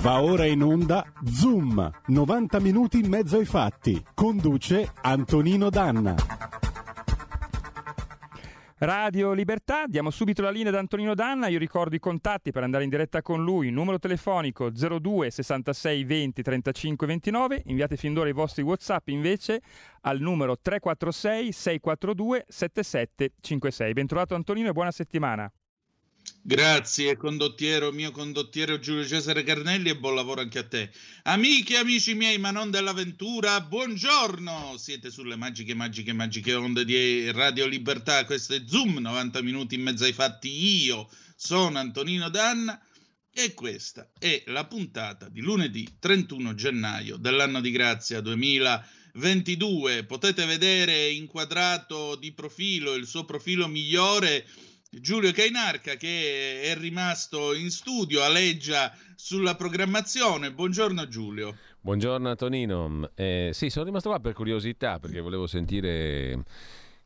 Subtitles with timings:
[0.00, 4.02] Va ora in onda Zoom, 90 minuti in mezzo ai fatti.
[4.14, 6.14] Conduce Antonino Danna.
[8.82, 12.84] Radio Libertà, diamo subito la linea ad Antonino Danna, io ricordo i contatti per andare
[12.84, 18.32] in diretta con lui, numero telefonico 02 66 20 35 29, inviate fin d'ora i
[18.32, 19.60] vostri Whatsapp invece
[20.00, 23.92] al numero 346 642 7756.
[23.92, 25.52] Bentrovato Antonino e buona settimana.
[26.42, 30.90] Grazie condottiero, mio condottiero Giulio Cesare Carnelli e buon lavoro anche a te.
[31.24, 34.76] Amiche e amici miei, ma non dell'avventura, buongiorno!
[34.78, 39.82] Siete sulle magiche, magiche, magiche onde di Radio Libertà, questo è Zoom, 90 minuti in
[39.82, 40.82] mezzo ai fatti.
[40.82, 42.82] Io sono Antonino Danna
[43.30, 50.04] e questa è la puntata di lunedì 31 gennaio dell'anno di grazia 2022.
[50.04, 54.46] Potete vedere inquadrato di profilo il suo profilo migliore
[54.92, 60.52] Giulio Cainarca che è rimasto in studio, aleggia sulla programmazione.
[60.52, 61.56] Buongiorno Giulio.
[61.80, 63.08] Buongiorno Antonino.
[63.14, 66.42] Eh, sì, sono rimasto qua per curiosità perché volevo sentire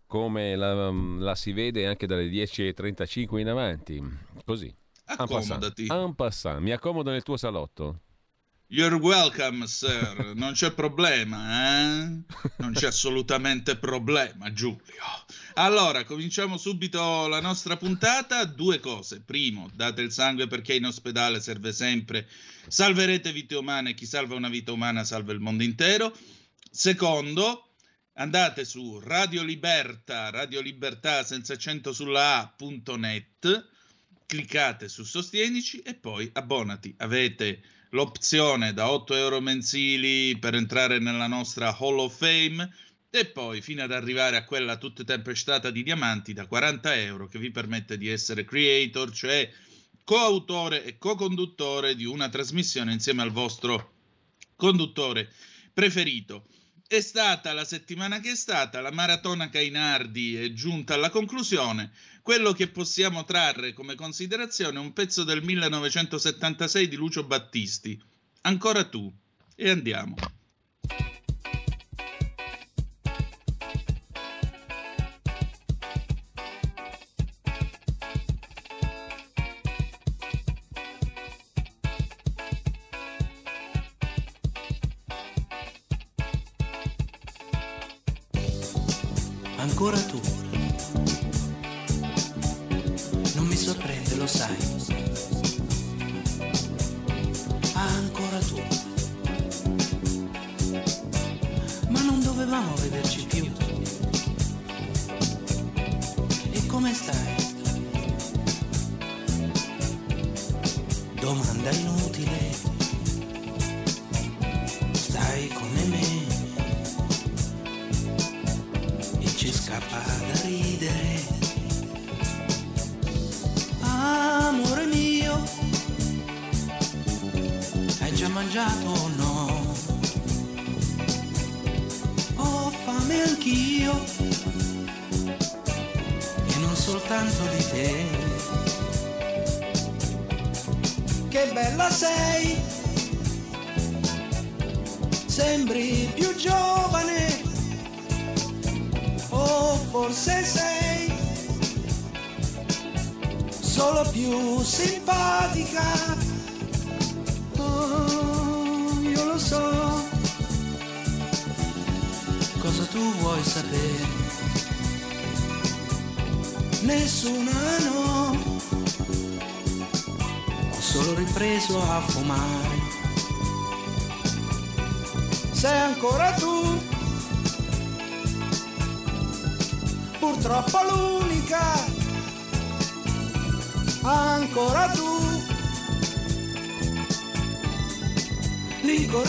[0.06, 4.02] come la, la si vede anche dalle 10.35 in avanti.
[4.46, 4.74] Così.
[5.04, 5.86] Accomodati.
[5.90, 6.60] En passant.
[6.60, 8.03] Mi accomodo nel tuo salotto.
[8.74, 10.32] You're welcome, sir.
[10.34, 12.22] Non c'è problema, eh?
[12.56, 14.82] Non c'è assolutamente problema, Giulio.
[15.54, 18.44] Allora, cominciamo subito la nostra puntata.
[18.46, 19.20] Due cose.
[19.20, 22.26] Primo, date il sangue perché in ospedale serve sempre.
[22.66, 23.94] Salverete vite umane.
[23.94, 26.12] Chi salva una vita umana salva il mondo intero.
[26.68, 27.74] Secondo,
[28.14, 33.68] andate su Radio Libertà, Radio Libertà senza accento sulla A.net,
[34.26, 36.92] cliccate su Sostienici e poi abbonati.
[36.98, 37.62] Avete
[37.94, 42.68] l'opzione da 8 euro mensili per entrare nella nostra Hall of Fame
[43.08, 47.38] e poi fino ad arrivare a quella tutta tempestata di diamanti da 40 euro che
[47.38, 49.48] vi permette di essere creator, cioè
[50.02, 53.92] coautore e co-conduttore di una trasmissione insieme al vostro
[54.56, 55.32] conduttore
[55.72, 56.44] preferito.
[56.86, 61.90] È stata la settimana che è stata, la maratona Cainardi è giunta alla conclusione.
[62.20, 68.00] Quello che possiamo trarre come considerazione è un pezzo del 1976 di Lucio Battisti.
[68.42, 69.10] Ancora tu.
[69.56, 70.14] E andiamo.
[89.84, 90.33] Ancora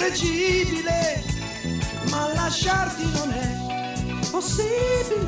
[0.05, 1.23] l'incorreggibile,
[2.09, 5.25] ma lasciarti non è possibile,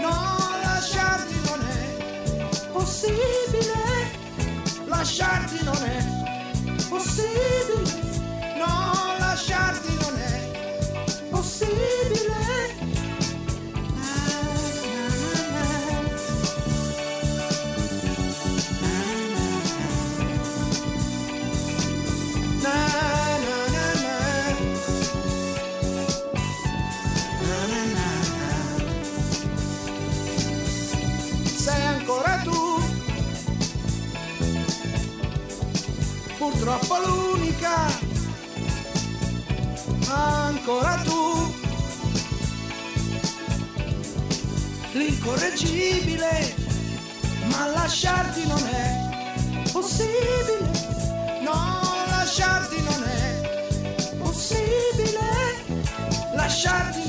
[0.00, 4.10] no, lasciarti non è possibile,
[4.86, 6.15] lasciarti non è
[36.56, 37.74] purtroppo l'unica,
[40.08, 41.54] ancora tu,
[44.92, 46.54] l'incorreggibile,
[47.50, 50.70] ma lasciarti non è possibile,
[51.42, 55.28] no, lasciarti non è possibile,
[56.34, 57.05] lasciarti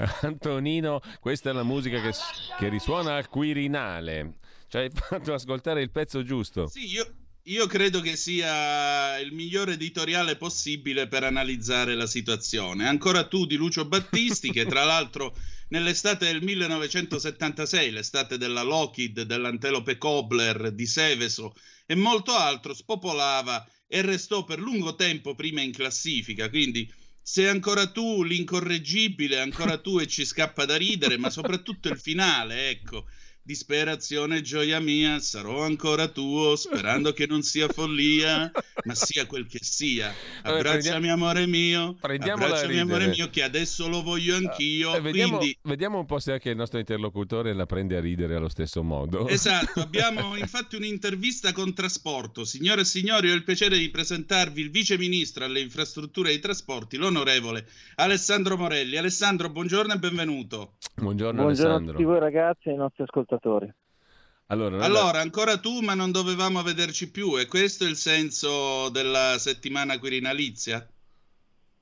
[0.22, 2.12] Antonino, questa è la musica che,
[2.58, 4.38] che risuona al Quirinale.
[4.68, 6.68] Ci hai fatto ascoltare il pezzo giusto.
[6.68, 7.14] Sì, io,
[7.44, 12.86] io credo che sia il migliore editoriale possibile per analizzare la situazione.
[12.86, 15.36] Ancora tu di Lucio Battisti, che tra l'altro
[15.68, 21.54] nell'estate del 1976, l'estate della Lockheed, dell'Antelope Cobbler, di Seveso
[21.86, 26.48] e molto altro, spopolava e restò per lungo tempo prima in classifica.
[26.48, 26.88] Quindi
[27.30, 32.70] sei ancora tu l'incorreggibile, ancora tu e ci scappa da ridere, ma soprattutto il finale,
[32.70, 33.06] ecco.
[33.50, 38.48] Disperazione, gioia mia, sarò ancora tuo, sperando che non sia follia,
[38.84, 40.14] ma sia quel che sia.
[40.44, 44.94] Abbracciami, prendiamo- amore mio, prendiamola a abbracciami, amore mio, che adesso lo voglio anch'io.
[44.94, 48.36] Eh, vediamo, Quindi, vediamo un po' se anche il nostro interlocutore la prende a ridere
[48.36, 49.26] allo stesso modo.
[49.26, 52.44] Esatto, abbiamo infatti un'intervista con Trasporto.
[52.44, 56.38] Signore e signori, ho il piacere di presentarvi il vice ministro alle infrastrutture e ai
[56.38, 58.96] trasporti, l'onorevole Alessandro Morelli.
[58.96, 60.74] Alessandro, buongiorno e benvenuto.
[60.94, 61.92] Buongiorno, Buongiorno a Alessandro.
[61.94, 63.38] tutti voi ragazzi e ai nostri ascoltatori.
[63.48, 68.88] Allora, noi- Allora, ancora tu, ma non dovevamo vederci più, e questo è il senso
[68.90, 70.86] della settimana quirinalizia?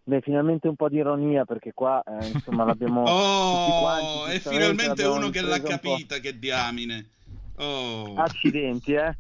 [0.05, 5.05] Beh, finalmente un po' di ironia perché qua eh, insomma l'abbiamo Oh, quanti, è finalmente
[5.05, 7.11] uno che l'ha capita, che diamine.
[7.57, 8.15] Oh.
[8.17, 9.17] Accidenti, eh?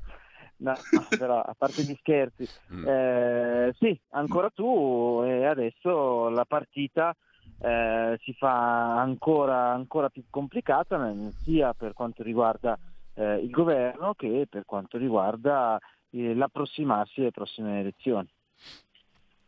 [0.59, 2.87] No, no, però a parte gli scherzi, Mm.
[2.87, 7.15] eh, sì, ancora tu e adesso la partita
[7.61, 11.13] eh, si fa ancora, ancora più complicata
[11.43, 12.79] sia per quanto riguarda
[13.15, 15.79] eh, il governo che per quanto riguarda
[16.11, 18.29] eh, l'approssimarsi alle prossime elezioni.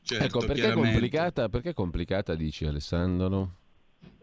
[0.03, 1.49] Certo, ecco, perché complicata?
[1.49, 3.59] Perché complicata, dici Alessandro?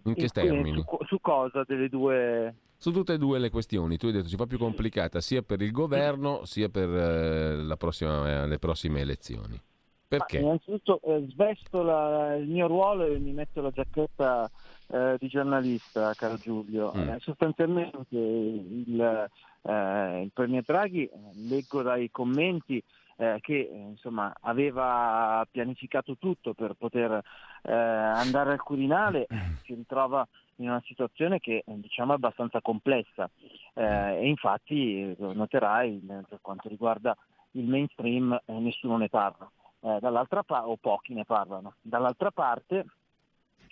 [0.03, 0.81] In che E termini?
[0.81, 4.35] Su, su cosa delle due Su tutte e due le questioni, tu hai detto si
[4.35, 9.01] fa più complicata sia per il governo sia per eh, la prossima- eh, le prossime
[9.01, 9.59] elezioni.
[10.07, 10.39] Perché?
[10.39, 14.50] Ma innanzitutto eh, svesto la- il mio ruolo e mi metto la giacchetta
[14.89, 16.94] eh, di giornalista, caro Giulio.
[16.95, 17.09] Mm.
[17.09, 19.30] Eh, sostanzialmente il,
[19.63, 21.12] eh, il Premier Draghi, eh,
[21.50, 22.81] leggo dai commenti,
[23.18, 27.21] eh, che eh, insomma, aveva pianificato tutto per poter
[27.63, 29.27] eh, andare al Quirinale,
[29.65, 30.25] si ritrova
[30.59, 33.30] in una situazione che diciamo è abbastanza complessa
[33.74, 37.15] Eh, e infatti noterai per quanto riguarda
[37.51, 39.48] il mainstream nessuno ne parla
[39.81, 41.75] eh, dall'altra pa- o pochi ne parlano.
[41.81, 42.85] Dall'altra parte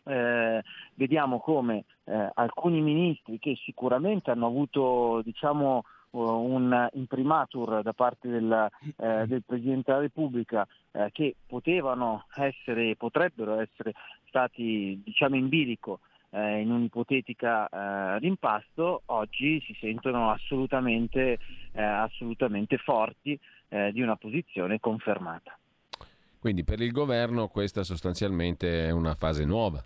[0.03, 0.61] eh,
[0.93, 8.29] vediamo come eh, alcuni ministri che sicuramente hanno avuto diciamo, uh, un imprimatur da parte
[8.29, 13.93] del, eh, del Presidente della Repubblica eh, che potevano essere, potrebbero essere
[14.27, 15.99] stati diciamo, in bilico
[16.35, 21.39] eh, in un'ipotetica eh, rimpasto, oggi si sentono assolutamente,
[21.71, 25.57] eh, assolutamente forti eh, di una posizione confermata.
[26.45, 29.83] Quindi per il governo questa sostanzialmente è una fase nuova.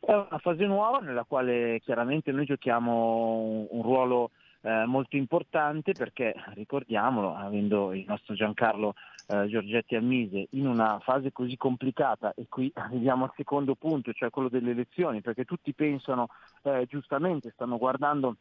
[0.00, 4.30] È una fase nuova nella quale chiaramente noi giochiamo un, ruolo
[4.62, 8.94] eh, molto importante perché, ricordiamolo, avendo il nostro Giancarlo
[9.26, 14.14] eh, Giorgetti a Mise in una fase così complicata e qui arriviamo al secondo punto,
[14.14, 16.28] cioè quello delle elezioni, perché tutti pensano
[16.62, 18.36] eh, giustamente, stanno guardando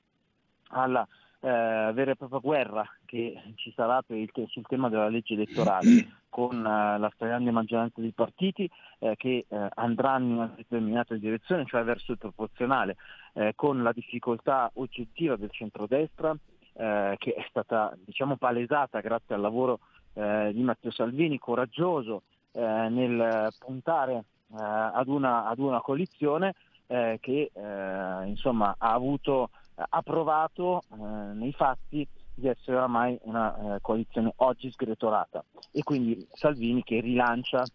[0.69, 1.05] alla
[1.41, 6.57] eh, vera e propria guerra che ci sarà il sul tema della legge elettorale con
[6.57, 8.69] eh, la stragrande maggioranza dei partiti
[8.99, 12.97] eh, che eh, andranno in una determinata direzione, cioè verso il proporzionale,
[13.33, 16.35] eh, con la difficoltà oggettiva del centrodestra
[16.73, 19.79] eh, che è stata diciamo, palesata grazie al lavoro
[20.11, 26.55] di Matteo Salvini, coraggioso nel puntare ad, una, ad una coalizione
[26.87, 27.51] che
[28.25, 29.51] insomma, ha avuto
[29.87, 30.95] ha provato eh,
[31.33, 37.65] nei fatti di essere oramai una eh, coalizione oggi sgretolata e quindi Salvini che rilancia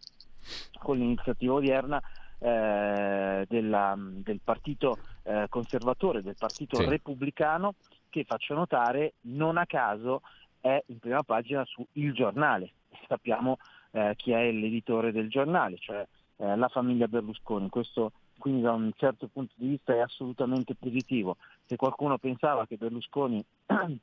[0.78, 2.02] con l'iniziativa odierna
[2.38, 6.84] eh, della- del partito eh, conservatore, del partito Sì.
[6.84, 7.74] repubblicano
[8.10, 10.20] che faccio notare non a caso
[10.60, 12.72] è in prima pagina su Il Giornale.
[13.08, 13.58] Sappiamo
[13.92, 16.06] eh, chi è l'editore del giornale, cioè
[16.36, 17.68] eh, la famiglia Berlusconi.
[17.68, 21.36] Questo quindi da un certo punto di vista è assolutamente positivo.
[21.66, 23.96] Se qualcuno pensava che Berlusconi eh,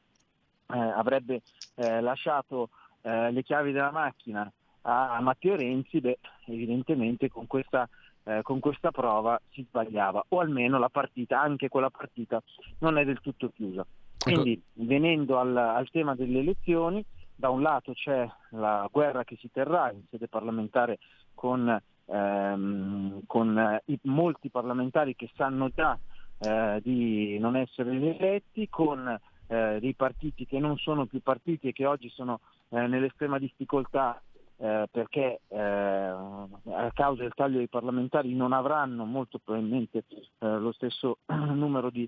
[0.67, 1.41] avrebbe
[1.75, 2.69] eh, lasciato
[3.01, 4.51] eh, le chiavi della macchina
[4.83, 7.87] a Matteo Renzi, beh, evidentemente con questa,
[8.23, 12.41] eh, con questa prova si sbagliava, o almeno la partita, anche quella partita,
[12.79, 13.85] non è del tutto chiusa.
[14.17, 17.03] Quindi venendo al, al tema delle elezioni,
[17.35, 20.99] da un lato c'è la guerra che si terrà in sede parlamentare
[21.33, 21.81] con,
[22.11, 25.97] ehm, con eh, i, molti parlamentari che sanno già
[26.39, 29.07] eh, di non essere eletti, con
[29.47, 32.39] eh, dei partiti che non sono più partiti e che oggi sono
[32.69, 34.21] eh, nell'estrema difficoltà
[34.57, 40.03] eh, perché eh, a causa del taglio dei parlamentari non avranno molto probabilmente
[40.39, 42.07] lo stesso numero di,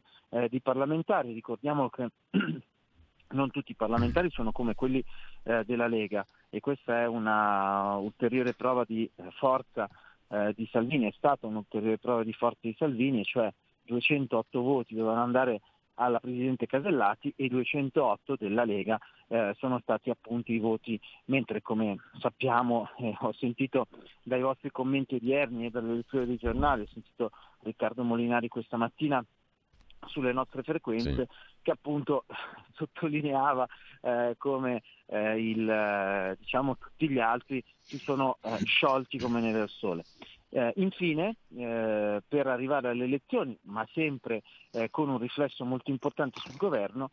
[0.50, 1.34] di parlamentari.
[1.34, 2.10] Ricordiamo che
[3.34, 5.04] non tutti i parlamentari sono come quelli
[5.44, 9.90] eh, della Lega e questa è una ulteriore prova di eh, forza
[10.56, 15.62] di Salvini, è stata un'ulteriore prova di forza di Salvini, cioè 208 voti dovevano andare
[15.96, 21.98] alla Presidente Casellati e 208 della Lega eh, sono stati appunto i voti, mentre come
[22.20, 23.88] sappiamo, eh, ho sentito
[24.24, 29.24] dai vostri commenti odierni e dalle letture dei giornali, ho sentito Riccardo Molinari questa mattina
[30.08, 31.28] sulle nostre frequenze sì.
[31.62, 32.26] che appunto
[32.74, 33.68] sottolineava
[34.02, 39.62] eh, come eh, il, eh, diciamo, tutti gli altri si sono eh, sciolti come neve
[39.62, 40.04] al sole.
[40.50, 44.44] Eh, infine, eh, per arrivare alle elezioni, ma sempre
[44.90, 47.12] con un riflesso molto importante sul governo,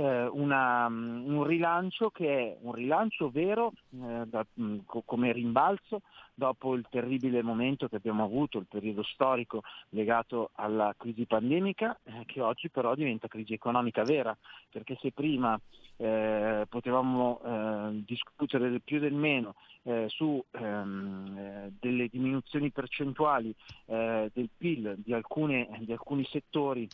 [0.00, 6.00] una, mm, un rilancio che è un rilancio vero eh, da, mm, come rimbalzo
[6.34, 12.24] dopo il terribile momento che abbiamo avuto, il periodo storico legato alla crisi pandemica, eh,
[12.26, 14.36] che oggi però diventa crisi economica vera,
[14.68, 15.58] perché se prima
[15.96, 23.54] eh, potevamo eh, discutere del più del meno eh, su ehm, eh, delle diminuzioni percentuali
[23.86, 26.88] del PIL di, alcune, di alcuni settori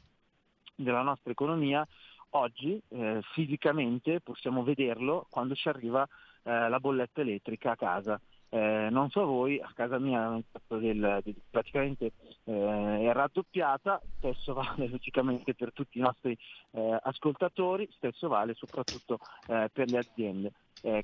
[0.74, 1.86] della nostra economia,
[2.30, 6.06] oggi eh, fisicamente possiamo vederlo quando ci arriva
[6.42, 8.20] eh, la bolletta elettrica a casa.
[8.52, 12.12] Eh, non so voi, a casa mia del, del, praticamente
[12.44, 16.36] eh, è raddoppiata, stesso vale logicamente per tutti i nostri
[16.72, 20.52] eh, ascoltatori, stesso vale soprattutto eh, per le aziende.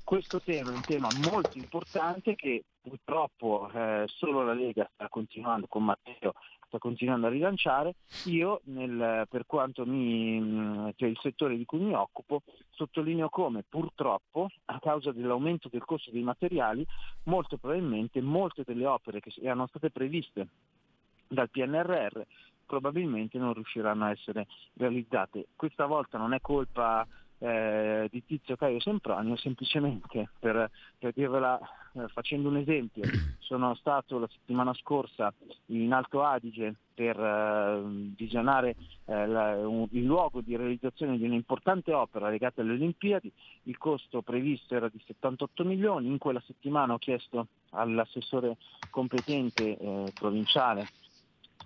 [0.03, 3.69] questo tema è un tema molto importante che purtroppo
[4.07, 6.33] solo la Lega sta continuando con Matteo
[6.67, 7.95] sta continuando a rilanciare.
[8.25, 14.49] Io, nel, per quanto mi, cioè il settore di cui mi occupo, sottolineo come purtroppo,
[14.65, 16.85] a causa dell'aumento del costo dei materiali,
[17.23, 20.47] molto probabilmente molte delle opere che erano state previste
[21.27, 22.21] dal PNRR
[22.67, 25.47] probabilmente non riusciranno a essere realizzate.
[25.55, 27.07] Questa volta non è colpa
[27.39, 31.59] eh, di Tizio Caio Sempronio, semplicemente per, per dirvela
[31.93, 33.03] eh, facendo un esempio,
[33.39, 35.33] sono stato la settimana scorsa
[35.67, 37.81] in Alto Adige per eh,
[38.15, 38.75] visionare
[39.05, 43.31] eh, la, un, il luogo di realizzazione di un'importante opera legata alle Olimpiadi,
[43.63, 48.57] il costo previsto era di 78 milioni, in quella settimana ho chiesto all'assessore
[48.89, 50.87] competente eh, provinciale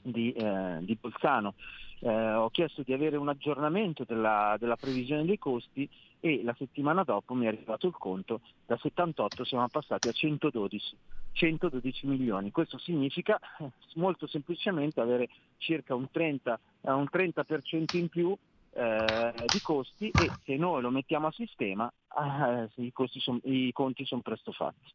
[0.01, 1.53] di, eh, di Bolzano
[2.01, 5.87] eh, ho chiesto di avere un aggiornamento della, della, previsione dei costi
[6.19, 10.95] e la settimana dopo mi è arrivato il conto, da 78 siamo passati a 112,
[11.33, 12.51] 112 milioni.
[12.51, 18.35] Questo significa eh, molto semplicemente avere circa un 30%, eh, un 30% in più
[18.73, 24.05] eh, di costi e se noi lo mettiamo a sistema eh, i, son, i conti
[24.05, 24.89] sono presto fatti.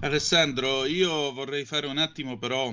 [0.00, 2.72] Alessandro, io vorrei fare un attimo però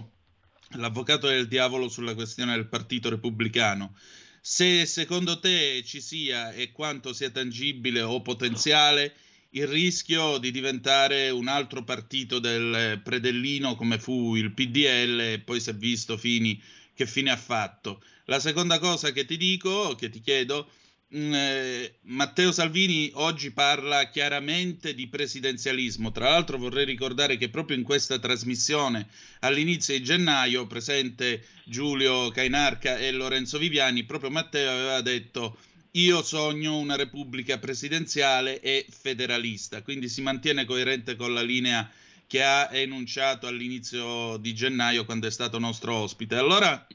[0.72, 3.96] l'avvocato del diavolo sulla questione del Partito Repubblicano.
[4.42, 9.16] Se secondo te ci sia e quanto sia tangibile o potenziale
[9.52, 15.60] il rischio di diventare un altro partito del predellino come fu il PDL e poi
[15.62, 16.62] si è visto Fini
[16.94, 18.04] che fine ha fatto.
[18.26, 20.70] La seconda cosa che ti dico, che ti chiedo,
[21.08, 26.12] Matteo Salvini oggi parla chiaramente di presidenzialismo.
[26.12, 29.08] Tra l'altro vorrei ricordare che proprio in questa trasmissione
[29.42, 35.58] all'inizio di gennaio, presente Giulio Cainarca e Lorenzo Viviani, proprio Matteo aveva detto
[35.92, 41.90] io sogno una repubblica presidenziale e federalista, quindi si mantiene coerente con la linea
[42.28, 46.36] che ha enunciato all'inizio di gennaio quando è stato nostro ospite.
[46.36, 46.86] Allora,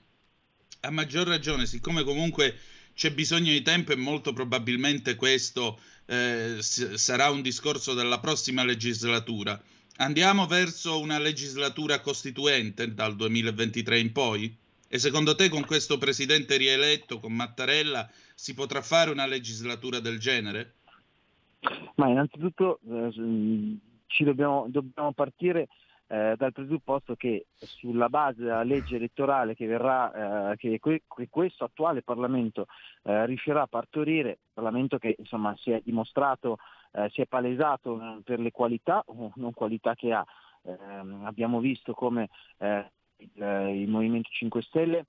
[0.80, 2.58] a maggior ragione, siccome comunque
[3.00, 9.58] c'è bisogno di tempo e molto probabilmente questo eh, sarà un discorso della prossima legislatura.
[9.96, 14.54] Andiamo verso una legislatura costituente dal 2023 in poi?
[14.86, 20.18] E secondo te con questo presidente rieletto, con Mattarella, si potrà fare una legislatura del
[20.18, 20.74] genere?
[21.94, 23.78] Ma innanzitutto eh,
[24.18, 25.68] dobbiamo, dobbiamo partire
[26.10, 31.28] eh, dal presupposto che sulla base della legge elettorale che, verrà, eh, che, que- che
[31.28, 32.66] questo attuale Parlamento
[33.04, 36.58] eh, riuscirà a partorire, Parlamento che insomma, si è dimostrato
[36.92, 40.24] eh, si è palesato per le qualità o non qualità che ha.
[40.62, 40.76] Eh,
[41.22, 45.06] abbiamo visto come eh, il, il, Movimento 5 Stelle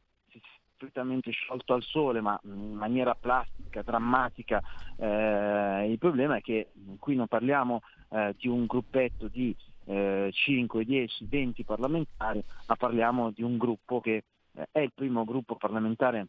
[0.82, 4.62] completamente sciolto al sole, ma in maniera plastica, drammatica.
[4.98, 11.26] Eh, il problema è che qui non parliamo eh, di un gruppetto di 5, 10,
[11.26, 14.24] 20 parlamentari, ma parliamo di un gruppo che
[14.54, 16.28] eh, è il primo gruppo parlamentare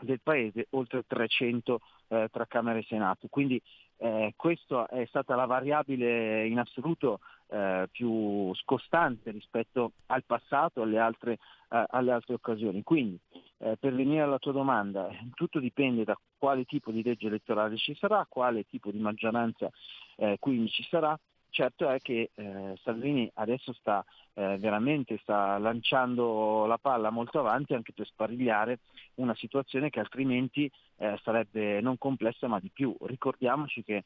[0.00, 3.26] del Paese, oltre 300 eh, tra Camera e Senato.
[3.28, 3.60] Quindi
[3.98, 10.98] eh, questa è stata la variabile in assoluto eh, più scostante rispetto al passato, alle
[10.98, 11.34] altre,
[11.68, 12.82] eh, alle altre occasioni.
[12.82, 13.18] Quindi,
[13.58, 17.94] eh, per venire alla tua domanda, tutto dipende da quale tipo di legge elettorale ci
[17.94, 19.70] sarà, quale tipo di maggioranza
[20.16, 21.18] eh, quindi ci sarà.
[21.50, 24.04] Certo è che eh, Salvini adesso sta
[24.34, 28.78] eh, veramente sta lanciando la palla molto avanti anche per sparigliare
[29.16, 32.96] una situazione che altrimenti eh, sarebbe non complessa ma di più.
[33.00, 34.04] Ricordiamoci che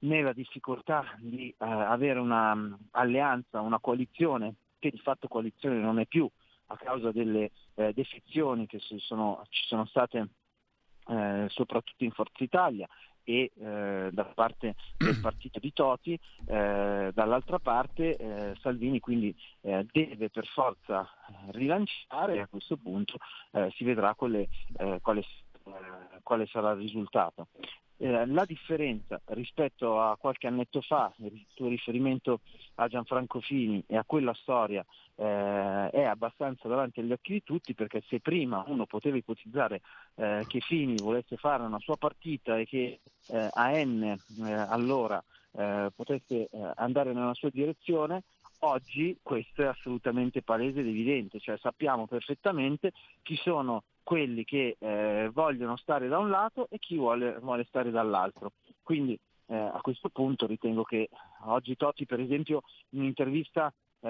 [0.00, 6.28] nella difficoltà di eh, avere un'alleanza, una coalizione, che di fatto coalizione non è più
[6.66, 10.28] a causa delle eh, defezioni che sono, ci sono state
[11.08, 12.88] eh, soprattutto in Forza Italia
[13.26, 19.84] e eh, da parte del partito di Toti, eh, dall'altra parte eh, Salvini quindi eh,
[19.90, 21.08] deve per forza
[21.50, 23.18] rilanciare e a questo punto
[23.50, 25.24] eh, si vedrà quale, eh, quale,
[26.22, 27.48] quale sarà il risultato.
[27.98, 32.40] Eh, la differenza rispetto a qualche annetto fa, il tuo riferimento
[32.74, 34.84] a Gianfranco Fini e a quella storia
[35.14, 39.80] eh, è abbastanza davanti agli occhi di tutti perché se prima uno poteva ipotizzare
[40.16, 45.22] eh, che Fini volesse fare una sua partita e che eh, AN eh, allora
[45.96, 48.24] potesse andare nella sua direzione,
[48.58, 55.30] oggi questo è assolutamente palese ed evidente, cioè sappiamo perfettamente chi sono quelli che eh,
[55.32, 58.52] vogliono stare da un lato e chi vuole, vuole stare dall'altro.
[58.80, 61.08] Quindi eh, a questo punto ritengo che
[61.46, 64.08] oggi Totti per esempio in un'intervista eh,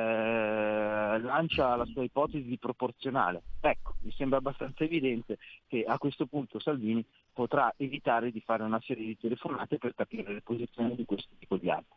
[1.18, 3.44] lancia la sua ipotesi di proporzionale.
[3.58, 8.80] Ecco, mi sembra abbastanza evidente che a questo punto Salvini potrà evitare di fare una
[8.82, 11.96] serie di telefonate per capire le posizioni di questo tipo di atti.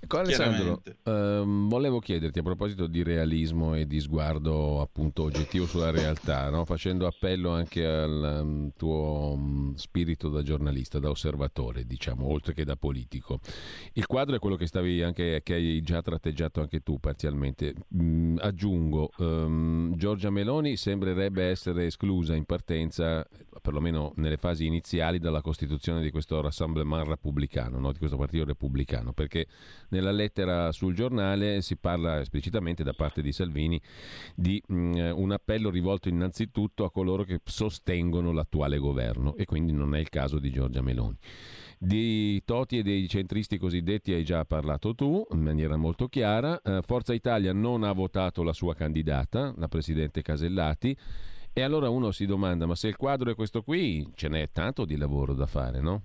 [0.00, 5.90] Ecco Alessandro, ehm, volevo chiederti a proposito di realismo e di sguardo appunto oggettivo sulla
[5.90, 6.64] realtà, no?
[6.64, 12.64] facendo appello anche al um, tuo um, spirito da giornalista, da osservatore, diciamo, oltre che
[12.64, 13.40] da politico.
[13.92, 17.74] Il quadro è quello che stavi anche, che hai già tratteggiato anche tu parzialmente.
[17.94, 23.26] Mm, aggiungo, um, Giorgia Meloni sembrerebbe essere esclusa in partenza,
[23.60, 27.92] perlomeno nelle fasi iniziali, dalla costituzione di questo Rassemblement Repubblicano, no?
[27.92, 29.46] di questo partito repubblicano, perché
[29.88, 33.80] nella lettera sul giornale si parla esplicitamente da parte di Salvini
[34.34, 39.72] di mh, mm, un appello rivolto innanzitutto a coloro che sostengono l'attuale governo e quindi
[39.72, 41.18] non è il caso di Giorgia Meloni.
[41.78, 46.60] Di Toti e dei centristi cosiddetti hai già parlato tu in maniera molto chiara.
[46.62, 50.96] Eh, Forza Italia non ha votato la sua candidata, la Presidente Casellati.
[51.52, 54.84] E allora uno si domanda, ma se il quadro è questo qui, ce n'è tanto
[54.84, 56.02] di lavoro da fare, no?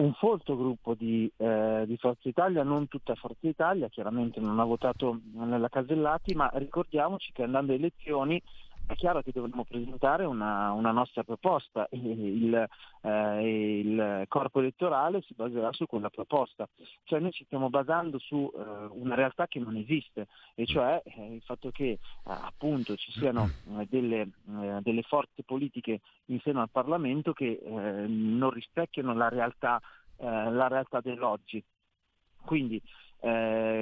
[0.00, 4.64] Un folto gruppo di, eh, di, Forza Italia, non tutta Forza Italia, chiaramente non ha
[4.64, 8.42] votato nella Casellati, ma ricordiamoci che andando alle elezioni
[8.90, 12.68] è chiaro che dovremmo presentare una, una nostra proposta e il,
[13.02, 16.68] eh, il, corpo elettorale si baserà su quella proposta.
[17.04, 20.26] Cioè noi ci stiamo basando su eh, una realtà che non esiste
[20.56, 23.48] e cioè eh, il fatto che eh, appunto ci siano
[23.78, 29.80] eh, delle, eh, delle, forze politiche in seno al Parlamento che non rispecchiano la realtà,
[30.18, 31.62] la realtà dell'oggi.
[32.44, 32.80] Quindi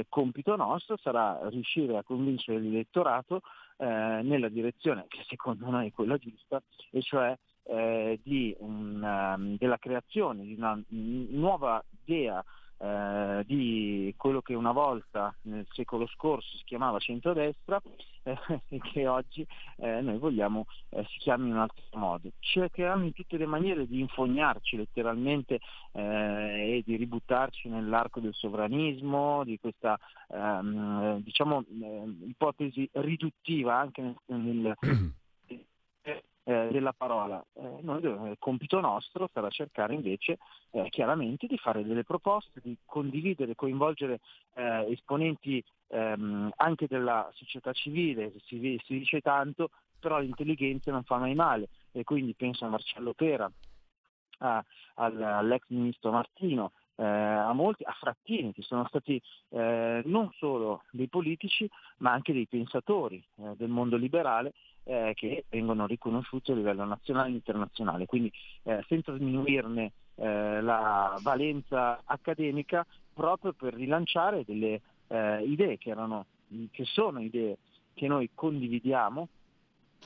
[0.09, 3.42] compito nostro sarà riuscire a convincere l'elettorato
[3.79, 9.79] eh, nella direzione che secondo noi è quella giusta, e cioè eh, di um, della
[9.79, 12.45] creazione di una nuova idea
[12.79, 17.81] eh, di quello che una volta nel secolo scorso si chiamava centrodestra
[18.23, 18.37] eh,
[18.69, 22.31] e che oggi eh, noi vogliamo eh, si chiami in un altro modo.
[22.38, 25.61] Cercheranno in tutte le maniere di infognarci letteralmente
[25.93, 34.03] eh, e di ributtarci nell'arco del sovranismo, di questa ehm, diciamo, eh, ipotesi riduttiva anche
[34.03, 34.77] nel, nel
[36.48, 37.44] eh, della parola.
[37.52, 40.38] Eh, noi, il compito nostro sarà cercare invece
[40.70, 44.20] eh, chiaramente di fare delle proposte, di condividere, coinvolgere
[44.54, 49.68] eh, esponenti ehm, anche della società civile, si, si, dice tanto,
[50.00, 53.50] però l'intelligenza non fa mai male e quindi penso a Marcello Pera,
[54.38, 60.82] a, all'ex ministro Martino, eh, a molti, a Frattini, che sono stati eh, non solo
[60.90, 66.56] dei politici, ma anche dei pensatori eh, del mondo liberale eh, che vengono riconosciuti a
[66.56, 68.06] livello nazionale e internazionale.
[68.06, 68.32] Quindi
[68.64, 72.84] eh, senza sminuirne eh, la valenza accademica
[73.14, 74.80] proprio per rilanciare delle
[75.11, 76.26] idee che, erano,
[76.70, 77.56] che sono idee
[77.94, 79.26] che noi condividiamo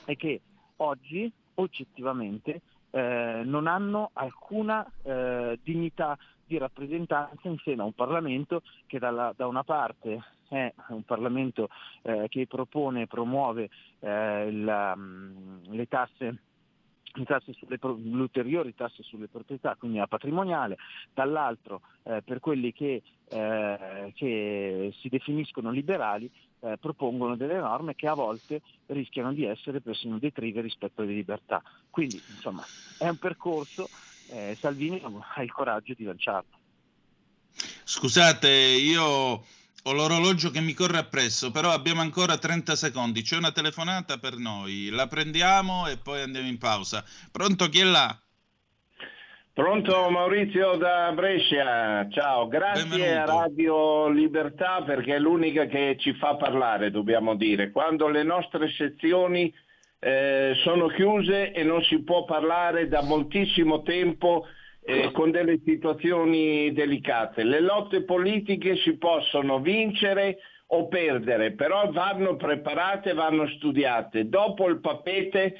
[0.05, 0.39] e che
[0.77, 2.61] oggi oggettivamente
[2.93, 9.33] eh, non hanno alcuna eh, dignità di rappresentanza in seno a un Parlamento che dalla,
[9.35, 11.69] da una parte è un Parlamento
[12.03, 16.37] eh, che propone e promuove eh, la, mm, le tasse
[17.53, 20.77] sulle, le ulteriori tasse sulle proprietà, quindi la patrimoniale,
[21.13, 26.29] dall'altro eh, per quelli che, eh, che, si definiscono liberali
[26.61, 31.61] eh, propongono delle norme che a volte rischiano di essere persino detrive rispetto alle libertà.
[31.89, 32.63] Quindi insomma
[32.97, 33.87] è un percorso,
[34.31, 35.01] eh, Salvini
[35.35, 36.61] ha il coraggio di lanciarlo.
[37.83, 39.43] Scusate, io
[39.83, 43.21] ho l'orologio che mi corre appresso, però abbiamo ancora 30 secondi.
[43.21, 44.89] C'è una telefonata per noi.
[44.89, 47.03] La prendiamo e poi andiamo in pausa.
[47.31, 48.17] Pronto, chi è là?
[49.53, 53.31] Pronto Maurizio da Brescia, ciao, grazie Benvenuto.
[53.31, 57.69] a Radio Libertà perché è l'unica che ci fa parlare, dobbiamo dire.
[57.69, 59.53] Quando le nostre sezioni
[59.99, 64.47] eh, sono chiuse e non si può parlare da moltissimo tempo
[64.85, 67.43] eh, con delle situazioni delicate.
[67.43, 74.27] Le lotte politiche si possono vincere o perdere, però vanno preparate, vanno studiate.
[74.27, 75.55] Dopo il papete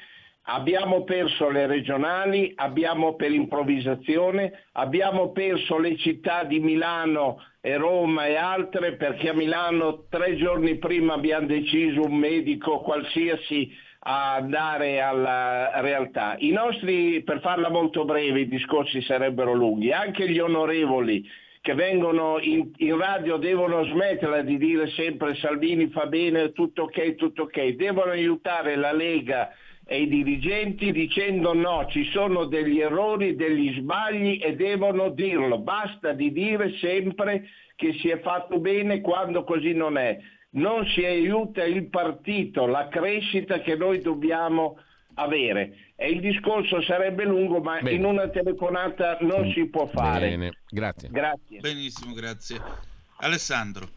[0.46, 8.26] abbiamo perso le regionali, abbiamo per improvvisazione, abbiamo perso le città di Milano e Roma
[8.26, 13.70] e altre perché a Milano tre giorni prima abbiamo deciso un medico qualsiasi
[14.06, 16.36] a andare alla realtà.
[16.38, 21.26] I nostri, per farla molto breve, i discorsi sarebbero lunghi, anche gli onorevoli
[21.62, 27.14] che vengono in, in, radio devono smetterla di dire sempre Salvini fa bene, tutto ok,
[27.14, 29.50] tutto ok, devono aiutare la Lega
[29.86, 36.12] e i dirigenti dicendo no, ci sono degli errori, degli sbagli e devono dirlo, basta
[36.12, 40.18] di dire sempre che si è fatto bene quando così non è
[40.54, 44.78] non si aiuta il partito, la crescita che noi dobbiamo
[45.14, 45.92] avere.
[45.96, 47.92] E il discorso sarebbe lungo, ma Bene.
[47.92, 49.52] in una telefonata non mm.
[49.52, 50.28] si può fare.
[50.30, 51.08] Bene, grazie.
[51.10, 51.60] grazie.
[51.60, 52.60] Benissimo, grazie.
[53.18, 53.88] Alessandro.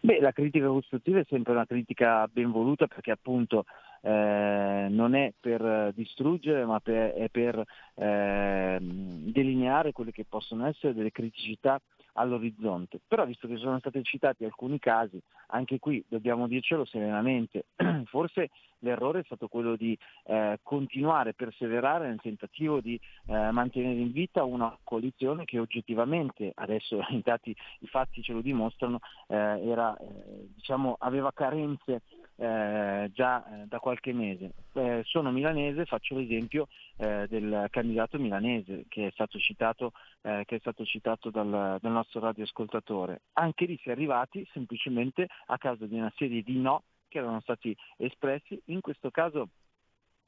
[0.00, 3.64] Beh, la critica costruttiva è sempre una critica ben voluta perché appunto
[4.00, 7.62] eh, non è per distruggere ma per, è per
[7.94, 11.80] eh, delineare quelle che possono essere delle criticità
[12.14, 13.00] all'orizzonte.
[13.06, 17.66] Però visto che sono stati citati alcuni casi, anche qui dobbiamo dircelo serenamente,
[18.06, 18.50] forse
[18.80, 24.44] l'errore è stato quello di eh, continuare, perseverare nel tentativo di eh, mantenere in vita
[24.44, 30.48] una coalizione che oggettivamente, adesso i, dati, i fatti ce lo dimostrano, eh, era, eh,
[30.54, 32.02] diciamo, aveva carenze
[32.36, 34.52] eh, già eh, da qualche mese.
[34.72, 39.92] Eh, sono milanese, faccio l'esempio eh, del candidato milanese che è stato citato,
[40.22, 43.22] eh, è stato citato dal, dal nostro radioascoltatore.
[43.34, 47.40] Anche lì si è arrivati semplicemente a causa di una serie di no che erano
[47.40, 49.50] stati espressi, in questo caso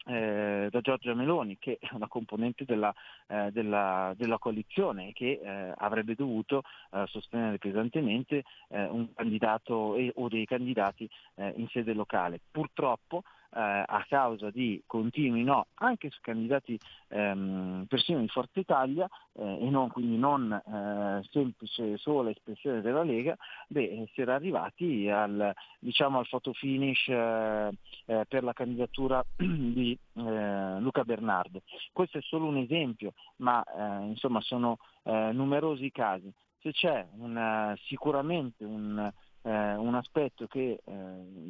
[0.06, 2.94] eh, da Giorgia Meloni, che è una componente della,
[3.26, 9.96] eh, della, della coalizione e che eh, avrebbe dovuto eh, sostenere pesantemente eh, un candidato
[9.96, 12.40] e, o dei candidati eh, in sede locale.
[12.50, 13.22] Purtroppo
[13.54, 16.78] eh, a causa di continui no anche su candidati
[17.08, 23.02] ehm, persino di Forza Italia eh, e non, quindi non eh, semplice sola espressione della
[23.02, 23.36] Lega,
[23.68, 27.70] beh, si era arrivati al, diciamo, al photo finish eh,
[28.06, 31.62] eh, per la candidatura di eh, Luca Bernardo.
[31.92, 33.64] Questo è solo un esempio, ma
[34.06, 36.32] insomma sono numerosi casi.
[36.60, 39.12] Se c'è una, sicuramente un,
[39.46, 40.92] eh, un aspetto che eh,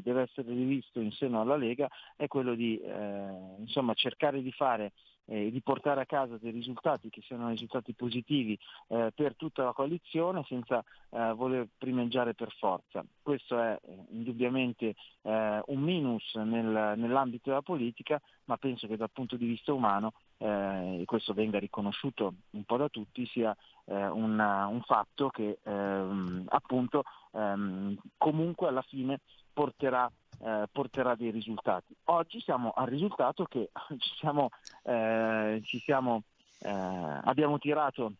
[0.02, 4.92] deve essere rivisto in seno alla Lega è quello di eh, insomma, cercare di fare
[5.28, 8.56] e di portare a casa dei risultati che siano risultati positivi
[8.88, 13.04] eh, per tutta la coalizione senza eh, voler primeggiare per forza.
[13.22, 14.94] Questo è eh, indubbiamente
[15.26, 21.00] un minus nel, nell'ambito della politica, ma penso che dal punto di vista umano eh,
[21.00, 26.44] e questo venga riconosciuto un po' da tutti, sia eh, una, un fatto che ehm,
[26.48, 29.20] appunto ehm, comunque alla fine
[29.52, 30.10] porterà,
[30.42, 31.94] eh, porterà, dei risultati.
[32.04, 34.50] Oggi siamo al risultato che ci siamo,
[34.82, 36.22] eh, ci siamo,
[36.60, 38.12] eh, abbiamo tirato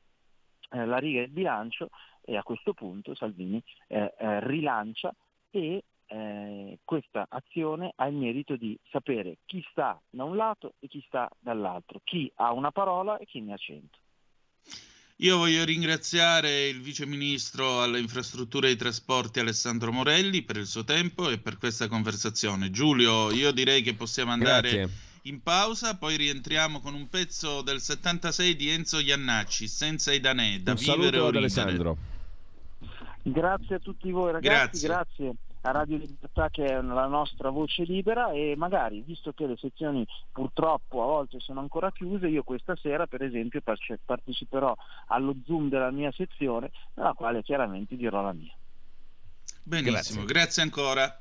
[0.71, 1.91] eh, la riga del bilancio
[2.23, 5.15] e a questo punto Salvini rilancia
[5.51, 10.89] e eh, questa azione ha il merito di sapere chi sta da un lato e
[10.89, 13.99] chi sta dall'altro, chi ha una parola e chi ne ha cento.
[15.21, 20.67] Io voglio ringraziare il Vice Ministro alle infrastrutture e ai trasporti Alessandro Morelli per il
[20.67, 22.71] suo tempo e per questa conversazione.
[22.71, 24.97] Giulio, io direi che possiamo andare Grazie.
[25.23, 30.59] in pausa, poi rientriamo con un pezzo del 76 di Enzo Iannacci, senza i danè,
[30.59, 31.97] da un vivere saluto ad Alessandro.
[33.23, 35.25] Grazie a tutti voi ragazzi, grazie.
[35.25, 39.57] grazie a Radio Libertà che è la nostra voce libera e magari, visto che le
[39.57, 43.61] sezioni purtroppo a volte sono ancora chiuse, io questa sera per esempio
[44.05, 44.75] parteciperò
[45.09, 48.55] allo Zoom della mia sezione, nella quale chiaramente dirò la mia.
[49.63, 51.21] Benissimo, grazie, grazie ancora.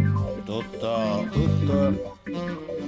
[0.69, 2.17] tutto, tutto,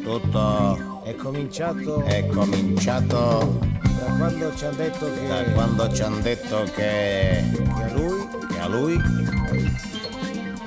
[0.04, 2.04] tutto è cominciato.
[2.04, 3.60] È cominciato.
[3.82, 5.28] Da quando ci hanno detto che.
[5.28, 7.44] Da quando ci hanno detto che.
[7.52, 8.28] Che a lui.
[8.48, 9.02] Che a lui.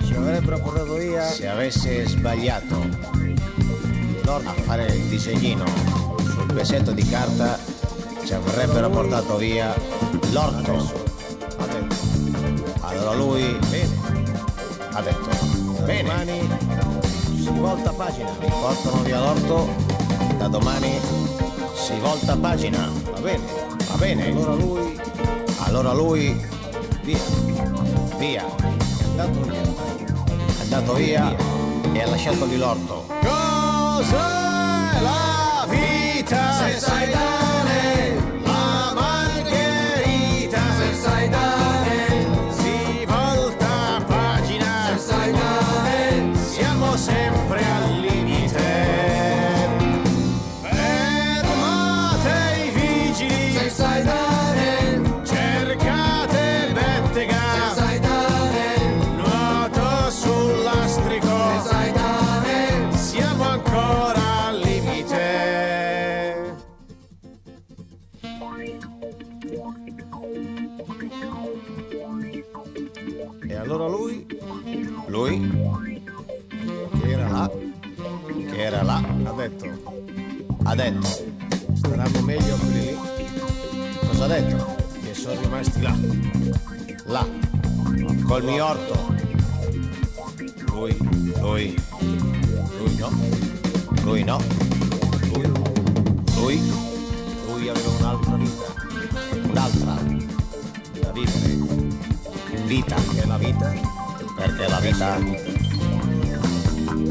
[0.05, 1.23] Ci avrebbero portato via.
[1.23, 3.15] Se avesse sbagliato.
[4.27, 5.65] A fare il disegnino
[6.19, 7.59] sul pezzetto di carta.
[8.25, 9.75] Ci avrebbero portato via
[10.33, 11.05] l'orto.
[12.81, 13.57] Allora lui.
[14.93, 15.66] Ha detto.
[15.87, 16.09] Bene.
[16.09, 16.49] Domani
[17.37, 18.31] si volta pagina.
[18.41, 19.69] Mi portano via l'orto
[20.37, 20.99] da domani
[21.75, 22.91] si volta pagina.
[23.13, 23.45] Va bene,
[23.89, 24.27] va bene.
[24.27, 25.01] Allora lui.
[25.59, 26.45] Allora lui.
[27.03, 27.19] Via.
[28.19, 28.45] Via.
[28.45, 29.63] È andato via.
[29.63, 31.93] È andato via, via.
[31.93, 33.07] e ha lasciato lì l'orto.
[33.21, 36.53] Cos'è la vita?
[36.53, 37.46] Se sai dare
[80.77, 81.09] detto?
[81.75, 82.99] Staranno meglio quelli lì?
[84.07, 84.77] Cosa ha detto?
[85.03, 85.97] che sono rimasti là.
[87.07, 87.27] Là.
[88.25, 89.15] Col mio orto
[90.77, 90.95] lui
[91.41, 91.75] lui.
[92.79, 93.11] Lui no.
[94.03, 94.39] Lui no.
[95.33, 95.53] Lui.
[96.37, 96.61] Lui.
[97.47, 98.75] Lui aveva un'altra vita.
[99.49, 99.95] Un'altra
[101.01, 101.57] da vivere
[102.67, 103.73] vita che la vita.
[104.37, 105.19] Perché la vita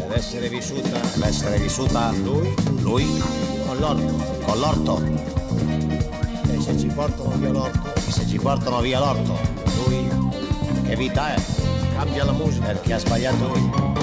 [0.06, 3.24] deve essere vissuta deve essere vissuta lui lui
[3.66, 4.44] con l'orto.
[4.46, 5.04] con l'orto.
[6.52, 7.94] E se ci portano via l'orto?
[7.96, 9.38] E se ci portano via l'orto
[9.84, 10.08] lui
[10.84, 11.42] che vita è?
[11.96, 12.66] Cambia la musica.
[12.66, 13.95] Perché ha sbagliato lui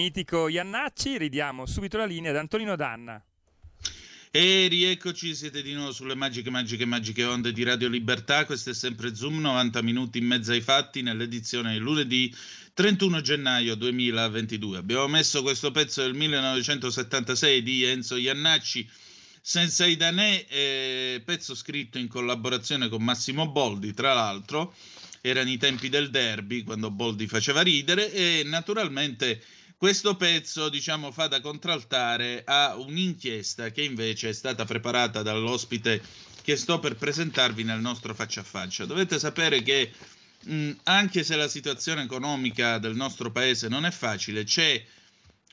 [0.00, 3.22] mitico Iannacci, ridiamo subito la linea ad Antonino Danna.
[4.30, 8.46] E rieccoci, siete di nuovo sulle magiche, magiche, magiche onde di Radio Libertà.
[8.46, 12.34] Questo è sempre Zoom, 90 minuti in mezzo ai fatti, nell'edizione di lunedì
[12.72, 14.78] 31 gennaio 2022.
[14.78, 18.88] Abbiamo messo questo pezzo del 1976 di Enzo Iannacci,
[19.42, 24.74] Senza i Danè, eh, pezzo scritto in collaborazione con Massimo Boldi, tra l'altro.
[25.20, 29.42] Erano i tempi del derby, quando Boldi faceva ridere, e naturalmente
[29.80, 36.02] questo pezzo, diciamo, fa da contraltare a un'inchiesta che invece è stata preparata dall'ospite
[36.42, 38.84] che sto per presentarvi nel nostro faccia a faccia.
[38.84, 39.90] Dovete sapere che
[40.44, 44.84] mh, anche se la situazione economica del nostro paese non è facile, c'è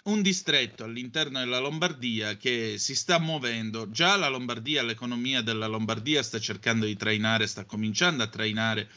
[0.04, 3.90] un distretto all'interno della Lombardia che si sta muovendo.
[3.92, 8.90] Già la Lombardia, l'economia della Lombardia sta cercando di trainare, sta cominciando a trainare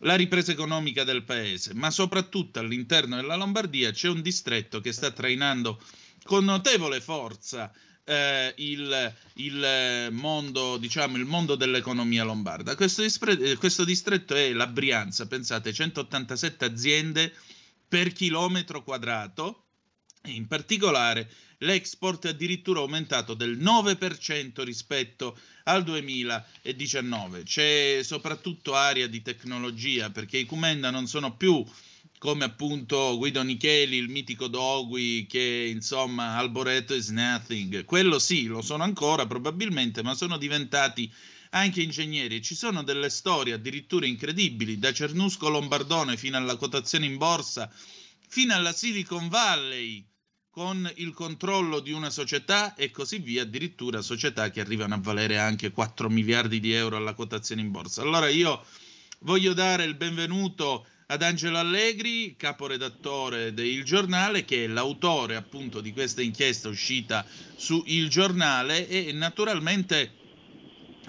[0.00, 5.10] la ripresa economica del paese, ma soprattutto all'interno della Lombardia c'è un distretto che sta
[5.10, 5.80] trainando
[6.24, 7.72] con notevole forza
[8.04, 12.76] eh, il, il, mondo, diciamo, il mondo dell'economia lombarda.
[12.76, 17.32] Questo, dispre- questo distretto è la Brianza, pensate, 187 aziende
[17.88, 19.65] per chilometro quadrato
[20.26, 27.42] in particolare l'export è addirittura aumentato del 9% rispetto al 2019.
[27.44, 31.64] C'è soprattutto area di tecnologia perché i Comenda non sono più
[32.18, 37.84] come appunto Guido Nicheli, il mitico Dogui, che insomma Alboreto is nothing.
[37.84, 41.12] Quello sì, lo sono ancora probabilmente, ma sono diventati
[41.50, 42.42] anche ingegneri.
[42.42, 47.70] Ci sono delle storie addirittura incredibili, da Cernusco Lombardone fino alla quotazione in borsa,
[48.28, 50.04] fino alla Silicon Valley
[50.56, 55.36] con il controllo di una società e così via, addirittura società che arrivano a valere
[55.36, 58.00] anche 4 miliardi di euro alla quotazione in borsa.
[58.00, 58.64] Allora io
[59.18, 65.92] voglio dare il benvenuto ad Angelo Allegri, caporedattore del Giornale, che è l'autore appunto di
[65.92, 70.10] questa inchiesta uscita su Il Giornale e naturalmente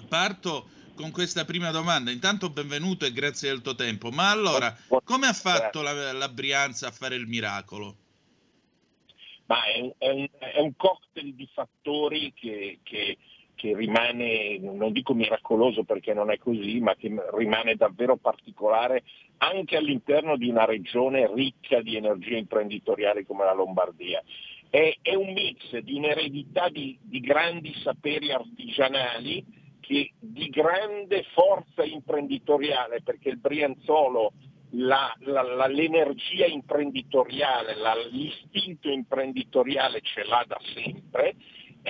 [0.09, 2.11] parto con questa prima domanda.
[2.11, 4.09] Intanto benvenuto e grazie del tuo tempo.
[4.09, 7.99] Ma allora, come ha fatto la, la Brianza a fare il miracolo?
[9.47, 13.17] Ma è un, è un, è un cocktail di fattori che, che,
[13.55, 19.03] che, rimane, non dico miracoloso perché non è così, ma che rimane davvero particolare
[19.37, 24.21] anche all'interno di una regione ricca di energia imprenditoriale come la Lombardia.
[24.69, 29.45] È, è un mix di un'eredità di, di grandi saperi artigianali
[29.79, 34.33] che di grande forza imprenditoriale, perché il Brianzolo
[34.71, 37.75] la, la, la, l'energia imprenditoriale,
[38.11, 41.35] l'istinto imprenditoriale ce l'ha da sempre,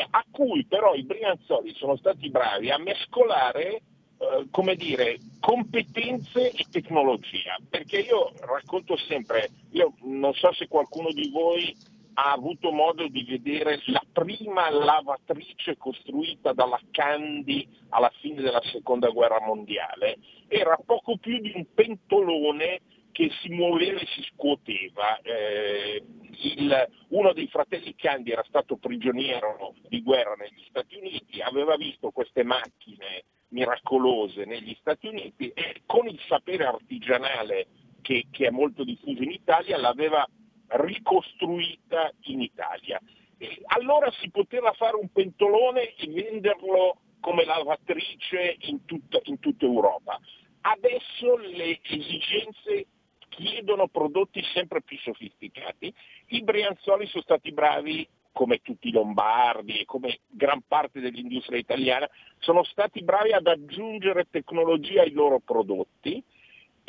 [0.10, 3.82] a cui però i Brianzoli sono stati bravi a mescolare
[4.20, 7.56] eh, come dire, competenze e tecnologia.
[7.70, 11.76] Perché io racconto sempre, io non so se qualcuno di voi
[12.20, 19.10] ha avuto modo di vedere la prima lavatrice costruita dalla Candy alla fine della seconda
[19.10, 20.18] guerra mondiale.
[20.48, 25.20] Era poco più di un pentolone che si muoveva e si scuoteva.
[25.22, 26.04] Eh,
[26.42, 32.10] il, uno dei fratelli Candy era stato prigioniero di guerra negli Stati Uniti, aveva visto
[32.10, 37.68] queste macchine miracolose negli Stati Uniti e con il sapere artigianale
[38.02, 40.28] che, che è molto diffuso in Italia l'aveva
[40.68, 43.02] ricostruita in Italia.
[43.38, 49.66] E allora si poteva fare un pentolone e venderlo come lavatrice in tutta, in tutta
[49.66, 50.20] Europa.
[50.62, 52.88] Adesso le esigenze
[53.30, 55.94] chiedono prodotti sempre più sofisticati.
[56.28, 62.10] I Brianzoli sono stati bravi, come tutti i lombardi e come gran parte dell'industria italiana,
[62.40, 66.24] sono stati bravi ad aggiungere tecnologia ai loro prodotti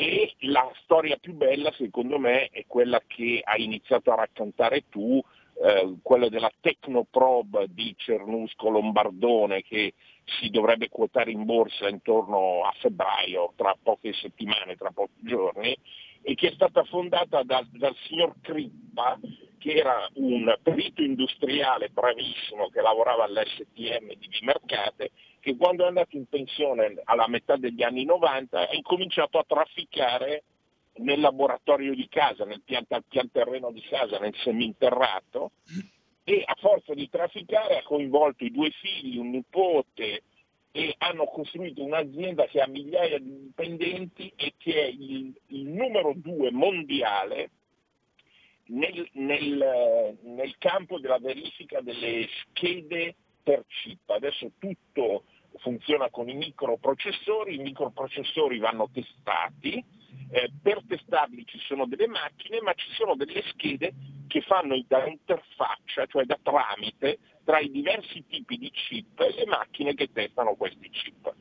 [0.01, 5.21] e la storia più bella secondo me è quella che hai iniziato a raccontare tu,
[5.61, 9.95] eh, quella della Tecnoprobe di Cernusco Lombardone che
[10.39, 15.77] si dovrebbe quotare in borsa intorno a febbraio, tra poche settimane, tra pochi giorni,
[16.23, 19.19] e che è stata fondata dal, dal signor Crippa,
[19.59, 26.17] che era un perito industriale bravissimo che lavorava all'STM di Vimercate che quando è andato
[26.17, 30.45] in pensione alla metà degli anni 90 ha incominciato a trafficare
[30.99, 35.53] nel laboratorio di casa, nel pian, pian terreno di casa, nel seminterrato
[36.25, 40.23] e a forza di trafficare ha coinvolto i due figli, un nipote
[40.71, 46.13] e hanno costruito un'azienda che ha migliaia di dipendenti e che è il, il numero
[46.15, 47.51] due mondiale
[48.67, 53.15] nel, nel, nel campo della verifica delle schede
[53.49, 54.11] per chip.
[54.11, 55.25] Adesso tutto
[55.61, 59.83] funziona con i microprocessori, i microprocessori vanno testati,
[60.31, 63.95] eh, per testarli ci sono delle macchine, ma ci sono delle schede
[64.27, 69.47] che fanno da interfaccia, cioè da tramite tra i diversi tipi di chip e le
[69.47, 71.35] macchine che testano questi chip.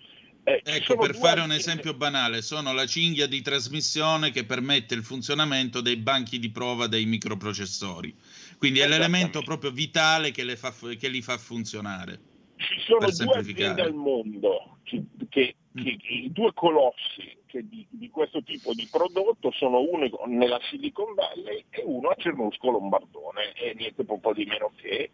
[0.46, 5.04] Eh, ecco, per fare un esempio banale, sono la cinghia di trasmissione che permette il
[5.04, 8.16] funzionamento dei banchi di prova dei microprocessori.
[8.58, 12.20] Quindi è l'elemento proprio vitale che, fa, che li fa funzionare.
[12.58, 18.10] Ci sono due aziende al mondo, che, che- che- i due colossi che di, di
[18.10, 23.74] questo tipo di prodotto sono uno nella Silicon Valley e uno a Cernusco Lombardone, e
[23.76, 25.12] niente po' po' di meno che.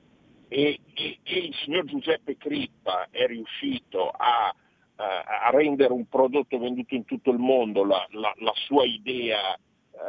[0.47, 4.55] E, e- e il signor Giuseppe Crippa è riuscito a,
[4.95, 9.59] a- a rendere un prodotto venduto in tutto il mondo, la, la- la sua idea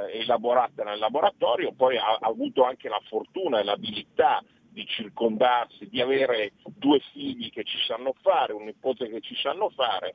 [0.00, 5.88] eh, elaborata nel laboratorio, poi ha, ha avuto anche la fortuna e l'abilità di circondarsi,
[5.88, 10.14] di avere due figli che ci sanno fare, un nipote che ci sanno fare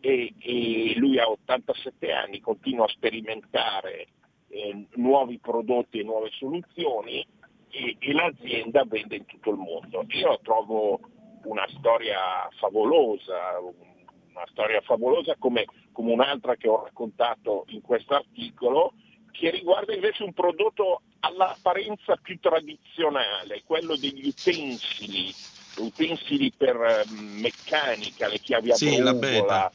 [0.00, 4.08] e, e lui ha 87 anni, continua a sperimentare
[4.48, 7.26] eh, nuovi prodotti e nuove soluzioni
[7.68, 10.04] e, e l'azienda vende in tutto il mondo.
[10.08, 11.00] Io trovo
[11.44, 18.94] una storia favolosa, una storia favolosa come, come un'altra che ho raccontato in questo articolo,
[19.38, 25.32] che riguarda invece un prodotto all'apparenza più tradizionale, quello degli utensili,
[25.76, 29.72] utensili per eh, meccanica, le chiavi a Sì, la beta.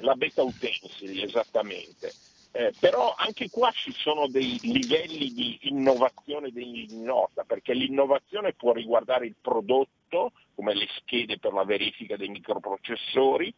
[0.00, 2.10] la beta utensili, esattamente.
[2.52, 8.72] Eh, però anche qua ci sono dei livelli di innovazione degli nota, perché l'innovazione può
[8.72, 13.52] riguardare il prodotto, come le schede per la verifica dei microprocessori,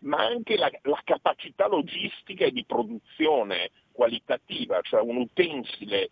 [0.00, 6.10] ma anche la, la capacità logistica e di produzione qualitativa, cioè un utensile.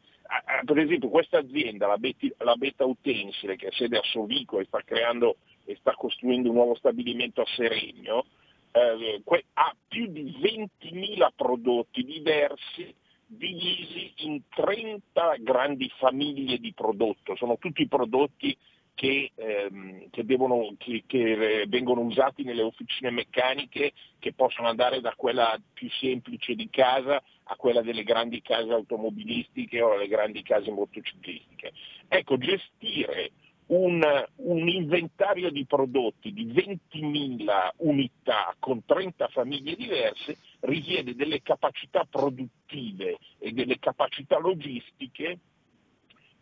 [0.64, 4.64] Per esempio questa azienda, la, Beti- la Beta Utensile, che ha sede a Sovico e
[4.64, 8.24] sta creando e sta costruendo un nuovo stabilimento a Seregno,
[8.72, 12.92] eh, que- ha più di 20.000 prodotti diversi
[13.26, 17.36] divisi in 30 grandi famiglie di prodotto.
[17.36, 18.56] Sono tutti prodotti
[18.94, 25.00] che, ehm, che devono- che- che, eh, vengono usati nelle officine meccaniche, che possono andare
[25.00, 30.42] da quella più semplice di casa a quella delle grandi case automobilistiche o alle grandi
[30.42, 31.72] case motociclistiche.
[32.08, 33.32] Ecco, gestire
[33.66, 34.02] un,
[34.36, 43.18] un inventario di prodotti di 20.000 unità con 30 famiglie diverse richiede delle capacità produttive
[43.38, 45.38] e delle capacità logistiche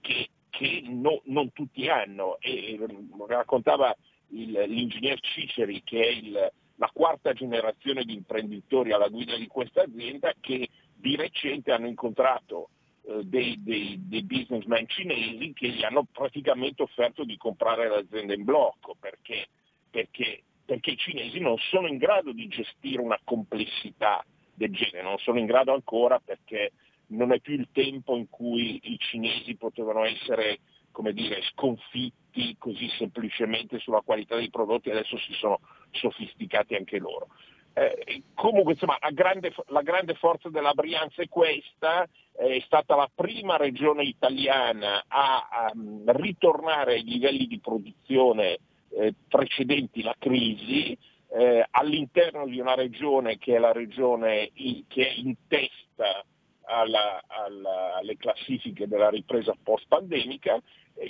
[0.01, 2.37] che, che no- non tutti hanno.
[2.41, 2.79] E,
[3.27, 3.97] raccontava
[4.29, 9.83] il- l'ingegner Ciceri, che è il- la quarta generazione di imprenditori alla guida di questa
[9.83, 12.69] azienda, che di recente hanno incontrato
[13.05, 18.45] eh, dei, dei- dei businessman cinesi che gli hanno praticamente offerto di comprare l'azienda in
[18.45, 19.49] blocco perché,
[19.91, 24.25] perché- perché i cinesi non sono in grado di gestire una complessità
[24.55, 26.71] del genere, non sono in grado ancora perché
[27.13, 30.61] non è più il tempo in cui i cinesi potevano essere
[30.93, 35.59] come dire, sconfitti così semplicemente sulla qualità dei prodotti, adesso si sono
[35.91, 37.29] sofisticati anche loro.
[37.75, 43.11] Eh, comunque insomma la grande, la grande forza della Brianza è questa, è stata la
[43.13, 45.73] prima regione italiana a, a,
[46.07, 48.59] ritornare ai livelli di produzione
[48.91, 50.97] eh, precedenti la crisi,
[51.35, 56.23] eh, all'interno di una regione che è la regione i- che è in testa
[56.65, 60.61] alla- alla- alle classifiche della ripresa post-pandemica,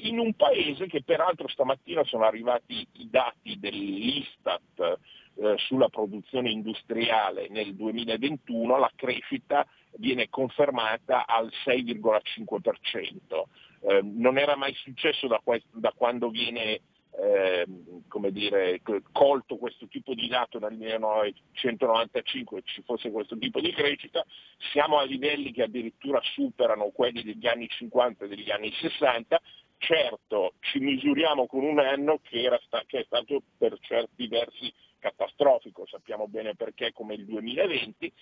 [0.03, 4.99] in un paese che peraltro stamattina sono arrivati i dati dell'Istat
[5.35, 13.49] eh, sulla produzione industriale nel 2021, la crescita viene confermata al 6,5%.
[13.81, 16.81] Eh, non era mai successo da, que- da quando viene
[17.21, 17.67] eh,
[18.09, 18.81] come dire,
[19.13, 24.25] colto questo tipo di dato nel 1995 ci fosse questo tipo di crescita,
[24.73, 29.41] siamo a livelli che addirittura superano quelli degli anni 50 e degli anni 60,
[29.79, 35.85] certo ci misuriamo con un anno che, sta- che è stato per certi versi catastrofico,
[35.87, 38.13] sappiamo bene perché come il 2020,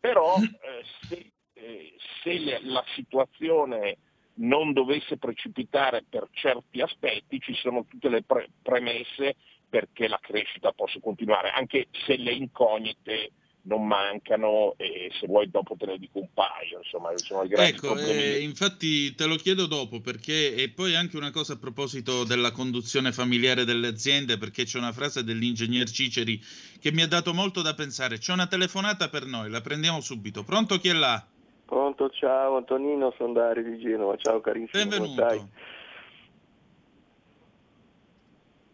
[0.00, 3.98] però eh, se, eh, se la situazione
[4.40, 9.36] non dovesse precipitare per certi aspetti, ci sono tutte le pre- premesse
[9.68, 13.32] perché la crescita possa continuare, anche se le incognite
[13.62, 17.72] non mancano e se vuoi dopo te ne dico un paio, insomma, sono i grandi
[17.72, 18.22] Ecco, problemi.
[18.22, 22.52] eh, infatti te lo chiedo dopo perché e poi anche una cosa a proposito della
[22.52, 26.42] conduzione familiare delle aziende perché c'è una frase dell'ingegner Ciceri
[26.80, 28.18] che mi ha dato molto da pensare.
[28.18, 30.42] C'è una telefonata per noi, la prendiamo subito.
[30.42, 31.24] Pronto chi è là?
[31.70, 35.22] Pronto, ciao Antonino, sono Dario di Genova, ciao carissimo, come Benvenuto.
[35.22, 35.42] stai?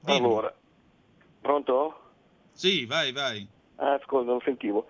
[0.07, 0.55] Allora,
[1.43, 2.01] pronto?
[2.53, 3.47] Sì, vai, vai.
[3.75, 4.87] Ah, scusa, non sentivo.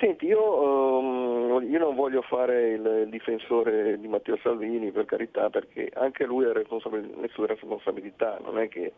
[0.00, 5.48] Senti, io, ehm, io non voglio fare il, il difensore di Matteo Salvini, per carità,
[5.48, 8.92] perché anche lui ha responsabil- le sue responsabilità, non è che...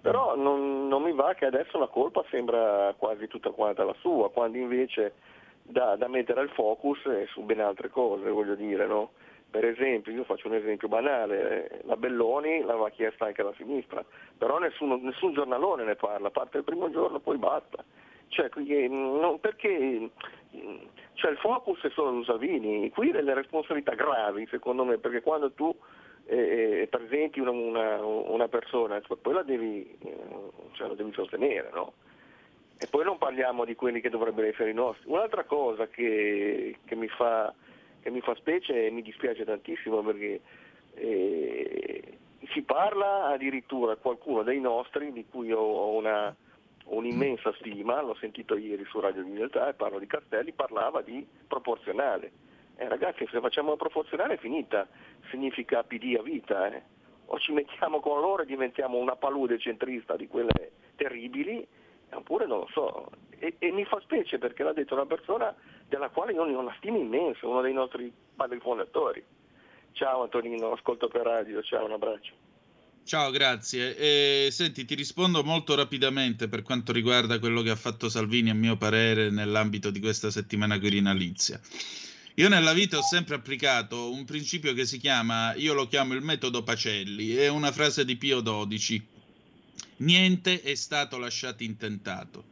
[0.00, 4.30] Però non, non mi va che adesso la colpa sembra quasi tutta quanta la sua,
[4.30, 5.12] quando invece
[5.70, 6.98] da, da mettere il focus
[7.28, 9.10] su ben altre cose, voglio dire, no?
[9.50, 14.04] Per esempio, io faccio un esempio banale, eh, la Belloni l'aveva chiesta anche la sinistra,
[14.38, 17.84] però nessuno, nessun giornalone ne parla, parte il primo giorno poi basta.
[18.28, 18.48] Cioè,
[18.88, 20.08] non, perché
[21.14, 25.50] cioè, il focus è solo su Salvini, qui delle responsabilità gravi secondo me, perché quando
[25.50, 25.74] tu
[26.26, 29.98] eh, presenti una, una, una, persona, poi la devi,
[30.72, 31.94] cioè, la devi sostenere, no?
[32.80, 35.10] E poi non parliamo di quelli che dovrebbero essere i nostri.
[35.10, 37.52] Un'altra cosa che, che mi fa
[38.00, 40.40] che mi fa specie e mi dispiace tantissimo perché
[40.94, 42.18] eh,
[42.52, 46.34] si parla addirittura qualcuno dei nostri di cui ho una,
[46.86, 52.32] un'immensa stima, l'ho sentito ieri su Radio Libertà e parlo di Castelli, parlava di proporzionale.
[52.76, 54.88] Eh, ragazzi, se facciamo proporzionale è finita,
[55.30, 56.74] significa PD a vita.
[56.74, 56.82] Eh.
[57.26, 61.64] O ci mettiamo con loro e diventiamo una palude centrista di quelle terribili,
[62.12, 63.10] oppure non lo so.
[63.38, 65.54] E, e mi fa specie perché l'ha detto una persona
[65.88, 69.22] della quale io ho una stima immensa, uno dei nostri padri fondatori.
[69.92, 72.32] Ciao Antonino, ascolto per radio, ciao, un abbraccio.
[73.04, 73.96] Ciao, grazie.
[73.96, 78.54] Eh, senti, ti rispondo molto rapidamente per quanto riguarda quello che ha fatto Salvini, a
[78.54, 81.60] mio parere, nell'ambito di questa settimana quirinalizia.
[82.34, 86.22] Io nella vita ho sempre applicato un principio che si chiama, io lo chiamo il
[86.22, 89.09] metodo Pacelli, è una frase di Pio XII.
[90.00, 92.44] Niente è stato lasciato intentato.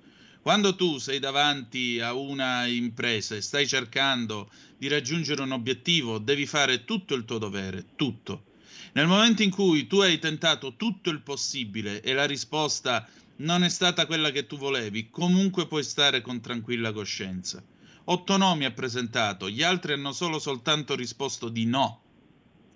[0.42, 6.44] Quando tu sei davanti a una impresa e stai cercando di raggiungere un obiettivo, devi
[6.44, 8.44] fare tutto il tuo dovere, tutto.
[8.92, 13.68] Nel momento in cui tu hai tentato tutto il possibile e la risposta non è
[13.70, 17.62] stata quella che tu volevi, comunque puoi stare con tranquilla coscienza.
[18.04, 22.02] Otto nomi ha presentato, gli altri hanno solo soltanto risposto di no.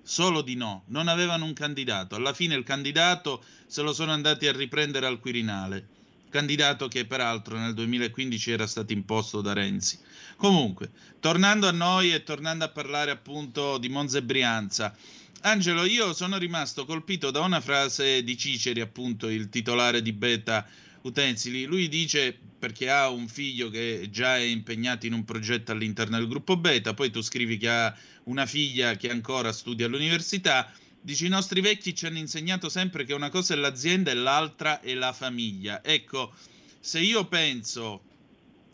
[0.02, 2.16] Solo di no, non avevano un candidato.
[2.16, 6.00] Alla fine il candidato se lo sono andati a riprendere al Quirinale
[6.32, 9.98] candidato che peraltro nel 2015 era stato imposto da Renzi.
[10.36, 10.90] Comunque,
[11.20, 14.96] tornando a noi e tornando a parlare appunto di Monza Brianza,
[15.42, 20.66] Angelo, io sono rimasto colpito da una frase di Ciceri, appunto il titolare di Beta
[21.02, 21.64] Utensili.
[21.64, 26.28] Lui dice, perché ha un figlio che già è impegnato in un progetto all'interno del
[26.28, 30.72] gruppo Beta, poi tu scrivi che ha una figlia che ancora studia all'università,
[31.04, 34.78] Dici, i nostri vecchi ci hanno insegnato sempre che una cosa è l'azienda e l'altra
[34.78, 35.82] è la famiglia.
[35.82, 36.32] Ecco,
[36.78, 38.02] se io penso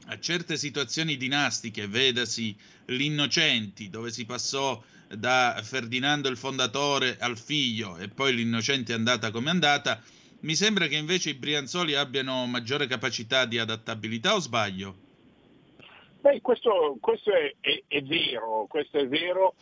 [0.09, 2.55] a certe situazioni dinastiche, vedasi
[2.87, 9.31] l'Innocenti, dove si passò da Ferdinando il fondatore al figlio e poi l'Innocenti è andata
[9.31, 10.03] come è andata,
[10.41, 15.07] mi sembra che invece i Brianzoli abbiano maggiore capacità di adattabilità o sbaglio?
[16.21, 19.55] Beh, questo, questo è, è, è, vero, questo è vero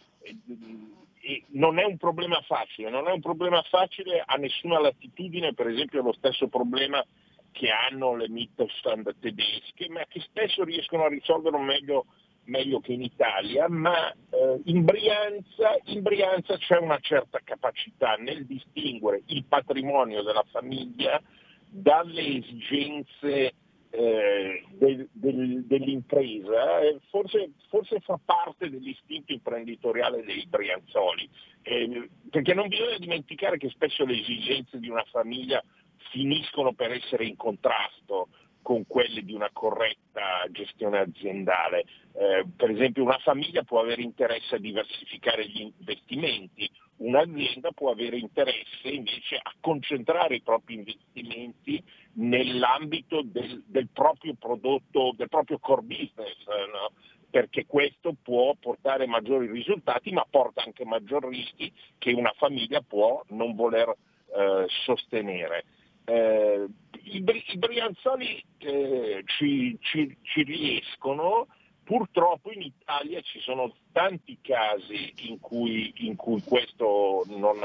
[1.50, 6.02] non è un problema facile, non è un problema facile a nessuna latitudine, per esempio
[6.02, 7.04] lo stesso problema
[7.50, 12.06] che hanno le Mittelstand tedesche, ma che spesso riescono a risolverlo meglio,
[12.46, 18.46] meglio che in Italia, ma eh, in, Brianza, in Brianza c'è una certa capacità nel
[18.46, 21.20] distinguere il patrimonio della famiglia
[21.68, 23.54] dalle esigenze
[23.90, 31.28] eh, del, del, dell'impresa forse, forse, fa parte dell'istinto imprenditoriale dei Brianzoli,
[31.62, 35.62] eh, perché non bisogna dimenticare che spesso le esigenze di una famiglia
[36.10, 38.28] finiscono per essere in contrasto
[38.66, 41.84] con quelle di una corretta gestione aziendale.
[42.14, 48.18] Eh, per esempio una famiglia può avere interesse a diversificare gli investimenti, un'azienda può avere
[48.18, 51.80] interesse invece a concentrare i propri investimenti
[52.14, 56.90] nell'ambito del, del proprio prodotto, del proprio core business, no?
[57.30, 63.22] perché questo può portare maggiori risultati ma porta anche maggiori rischi che una famiglia può
[63.28, 63.94] non voler
[64.36, 65.66] eh, sostenere.
[66.06, 66.66] Eh,
[67.02, 71.48] i, i, Brianzoli eh, ci, ci, ci riescono,
[71.86, 77.60] Purtroppo in Italia ci sono tanti casi in cui, in cui questo non,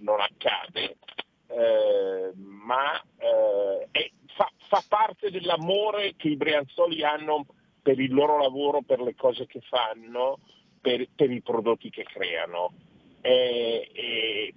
[0.00, 0.98] non accade,
[1.46, 7.46] eh, ma eh, è, fa, fa, parte dell'amore che i Brianzoli hanno
[7.80, 10.40] per il loro lavoro, per le cose che fanno,
[10.78, 12.74] per, per i prodotti che creano.
[13.22, 14.52] È, è,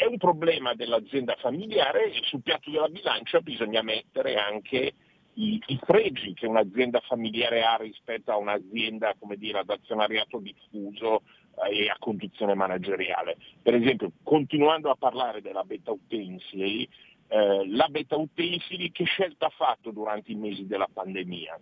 [0.00, 4.94] è un problema dell'azienda familiare e sul piatto della bilancia bisogna mettere anche
[5.34, 11.20] i, i, pregi che un'azienda familiare ha rispetto a un'azienda come dire, ad azionariato diffuso
[11.68, 13.36] eh, e a conduzione manageriale.
[13.62, 16.88] Per esempio, continuando a parlare della beta utensili,
[17.28, 21.60] eh, la beta utensili che scelta ha fatto durante i mesi della pandemia?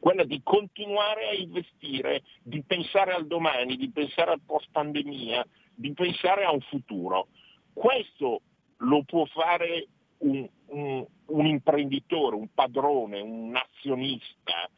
[0.00, 5.92] Quella di continuare a investire, di pensare al domani, di pensare al post pandemia, di
[5.92, 7.28] pensare a un futuro.
[7.72, 8.42] Questo
[8.78, 14.68] lo può fare un, un, un imprenditore, un padrone, un azionista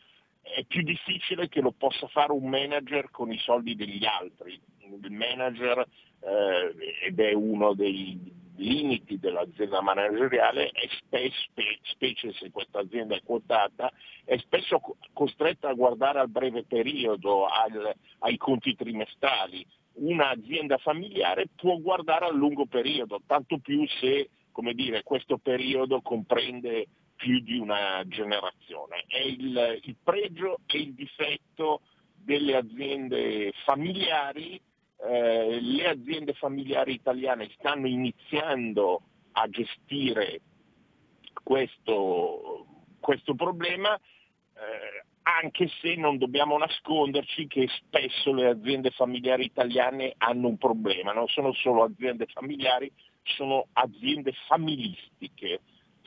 [0.45, 4.61] è più difficile che lo possa fare un manager con i soldi degli altri.
[5.03, 5.79] Il manager,
[6.21, 11.49] eh, ed è uno dei limiti dell'azienda manageriale, è spesso,
[11.83, 13.91] specie se questa azienda è quotata,
[14.25, 14.81] è spesso
[15.13, 19.67] costretta a guardare al breve periodo, al, ai conti trimestrali.
[19.95, 24.29] Un'azienda familiare può guardare al lungo periodo, tanto più se
[24.73, 26.87] dire, questo periodo comprende
[27.17, 29.05] più di una generazione.
[29.07, 31.81] È il, il pregio e il difetto
[32.15, 34.61] delle aziende familiari.
[34.97, 40.41] Eh, le aziende familiari italiane stanno iniziando a gestire
[41.43, 42.67] questo,
[43.01, 50.49] questo problema, eh, anche se non dobbiamo nasconderci che spesso le aziende familiari italiane hanno
[50.49, 52.91] un problema, non sono solo aziende familiari,
[53.23, 55.61] sono aziende familistiche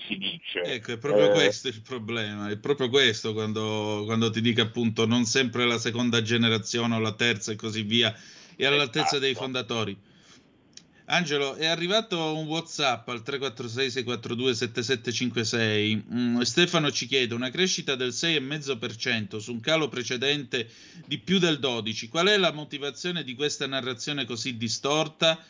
[0.07, 0.61] si dice.
[0.61, 5.07] Ecco, è proprio eh, questo il problema, è proprio questo quando, quando, ti dico appunto
[5.07, 8.15] non sempre la seconda generazione o la terza e così via
[8.55, 9.19] è all'altezza esatto.
[9.19, 9.97] dei fondatori.
[11.09, 16.05] Angelo, è arrivato un WhatsApp al 346 642 7756.
[16.11, 20.69] Mm, Stefano ci chiede una crescita del 6,5% su un calo precedente
[21.05, 22.09] di più del 12.
[22.09, 25.41] Qual è la motivazione di questa narrazione così distorta?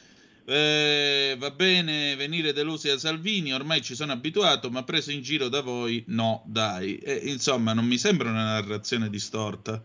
[0.45, 5.49] Eh, va bene venire delusi da Salvini, ormai ci sono abituato, ma preso in giro
[5.49, 6.99] da voi, no, dai.
[6.99, 9.82] Eh, insomma, non mi sembra una narrazione distorta.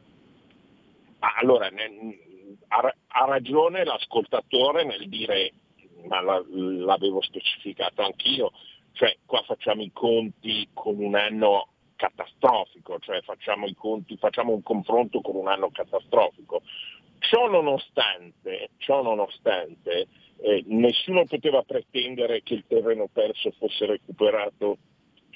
[1.40, 1.70] Allora,
[2.68, 5.52] ha ragione l'ascoltatore nel dire,
[6.06, 8.52] ma la, l'avevo specificato anch'io,
[8.92, 14.62] cioè qua facciamo i conti con un anno catastrofico, cioè facciamo i conti, facciamo un
[14.62, 16.62] confronto con un anno catastrofico.
[17.18, 24.78] Ciò nonostante, ciò nonostante eh, nessuno poteva pretendere che il terreno perso fosse recuperato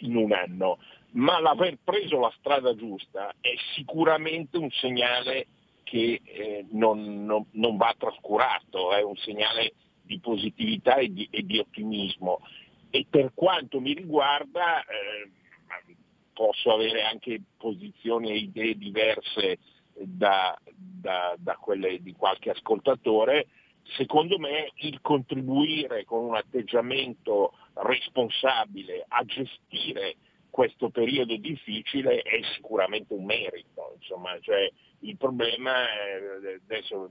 [0.01, 0.79] in un anno,
[1.13, 5.47] ma l'aver preso la strada giusta è sicuramente un segnale
[5.85, 9.73] che eh, non, non, non, va trascurato, è un segnale
[10.07, 12.41] di positività e di, e di ottimismo.
[12.91, 15.31] E per quanto mi riguarda eh,
[16.33, 19.59] posso avere anche posizioni e idee diverse
[19.95, 23.49] da, da, da quelle di qualche ascoltatore,
[23.97, 30.17] secondo me il contribuire con un atteggiamento responsabile a gestire
[30.57, 33.93] questo periodo difficile è sicuramente un merito.
[33.97, 37.11] Insomma, cioè, il problema, è, adesso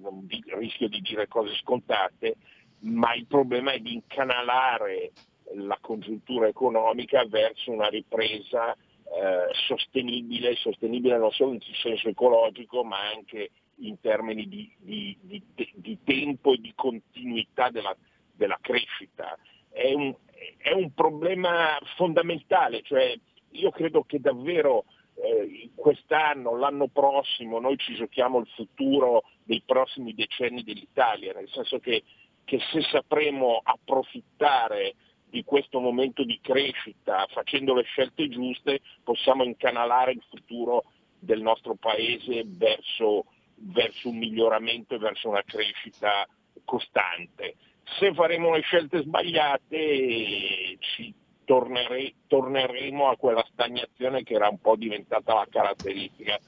[0.57, 2.37] rischio di dire cose scontate,
[2.79, 5.11] ma il problema è di incanalare
[5.53, 12.97] la congiuntura economica verso una ripresa eh, sostenibile, sostenibile non solo in senso ecologico ma
[13.13, 15.43] anche in termini di, di, di,
[15.75, 17.95] di tempo e di continuità della,
[18.33, 19.37] della crescita.
[19.69, 20.15] È un,
[20.57, 23.13] è un, problema fondamentale, cioè
[23.51, 30.13] io credo che davvero eh, quest'anno, l'anno prossimo, noi ci giochiamo il futuro dei prossimi
[30.13, 32.03] decenni dell'Italia, nel senso che,
[32.45, 34.95] che se sapremo approfittare
[35.29, 40.85] di questo momento di crescita facendo le scelte giuste possiamo incanalare il futuro
[41.19, 43.25] del nostro paese verso
[43.57, 46.27] verso un miglioramento e verso una crescita
[46.63, 47.55] costante.
[47.99, 51.13] Se faremo le scelte sbagliate ci
[51.45, 56.39] tornere, torneremo a quella stagnazione che era un po' diventata la caratteristica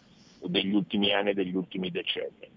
[0.41, 2.55] degli ultimi anni e degli ultimi decenni.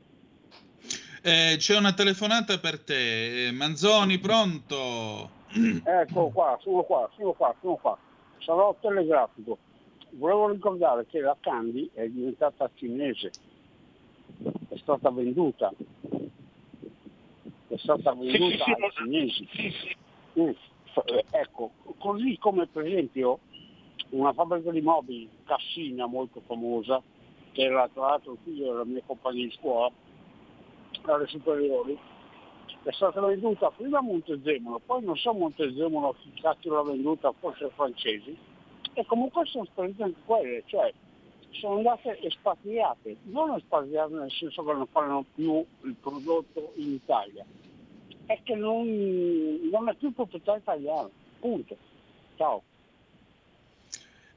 [1.22, 3.50] Eh, c'è una telefonata per te.
[3.52, 5.38] Manzoni, pronto?
[5.84, 7.98] Ecco qua, sono qua, sono qua, sono qua.
[8.38, 9.58] Sarò telegrafico.
[10.12, 13.30] Volevo ricordare che la Candy è diventata cinese
[14.68, 15.72] è stata venduta,
[17.68, 19.48] è stata venduta sì, ai cinesi.
[19.52, 20.50] Sì, mm.
[21.30, 23.38] Ecco, così come per esempio
[24.10, 27.00] una fabbrica di mobili, Cassina molto famosa,
[27.52, 29.90] che era tra l'altro il figlio della mia compagna di scuola,
[31.04, 31.98] alle superiori,
[32.82, 37.64] è stata venduta prima a Montezemolo, poi non so Montezemolo chi cacchio l'ha venduta, forse
[37.64, 38.36] ai francesi,
[38.94, 40.92] e comunque sono sparite anche quelle, cioè
[41.50, 47.44] sono andate espatriate, non espatriate nel senso che non fanno più il prodotto in Italia,
[48.26, 48.86] è che non,
[49.70, 51.76] non è più proprietà italiana, punto.
[52.36, 52.62] Ciao.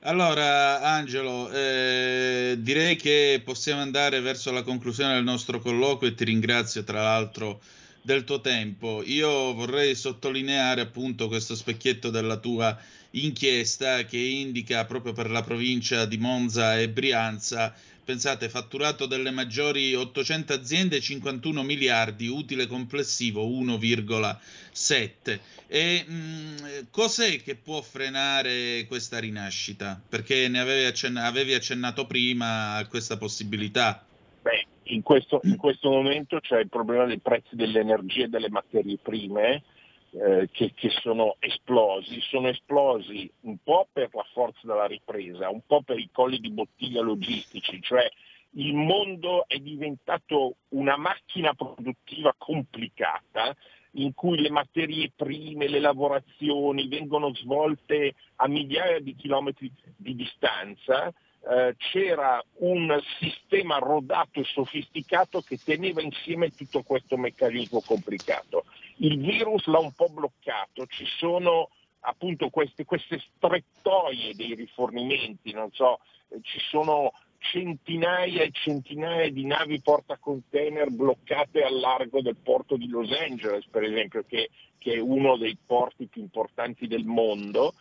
[0.06, 6.26] Allora, Angelo, eh, direi che possiamo andare verso la conclusione del nostro colloquio e ti
[6.26, 7.62] ringrazio tra l'altro
[8.02, 9.02] del tuo tempo.
[9.06, 12.78] Io vorrei sottolineare appunto questo specchietto della tua
[13.12, 17.74] inchiesta che indica proprio per la provincia di Monza e Brianza
[18.04, 25.40] pensate, fatturato delle maggiori 800 aziende 51 miliardi, utile complessivo 1,7.
[25.68, 26.58] E mh, mm,
[26.92, 30.02] cos'è che può frenare questa rinascita?
[30.08, 34.06] Perché ne avevi, accenn- avevi accennato prima a questa possibilità.
[34.42, 38.98] Beh, in questo, in questo momento c'è il problema dei prezzi dell'energia e delle materie
[39.02, 39.64] prime
[40.14, 45.62] eh, che, che, sono esplosi, sono esplosi un po' per la forza della ripresa, un
[45.66, 48.08] po' per i colli di bottiglia logistici, cioè
[48.56, 53.56] il mondo è diventato una macchina produttiva complicata
[53.94, 61.08] in cui le materie prime, le lavorazioni vengono svolte a migliaia di chilometri di distanza,
[61.08, 68.66] eh, c'era un sistema rodato e sofisticato che teneva insieme tutto questo meccanismo complicato.
[69.04, 71.70] Il virus l'ha un po' bloccato, ci sono
[72.06, 76.00] appunto queste, queste strettoie dei rifornimenti, non so,
[76.30, 82.88] eh, ci sono centinaia e centinaia di navi portacontainer bloccate al largo del porto di
[82.88, 87.74] Los Angeles, per esempio, che, che è uno dei porti più importanti del mondo,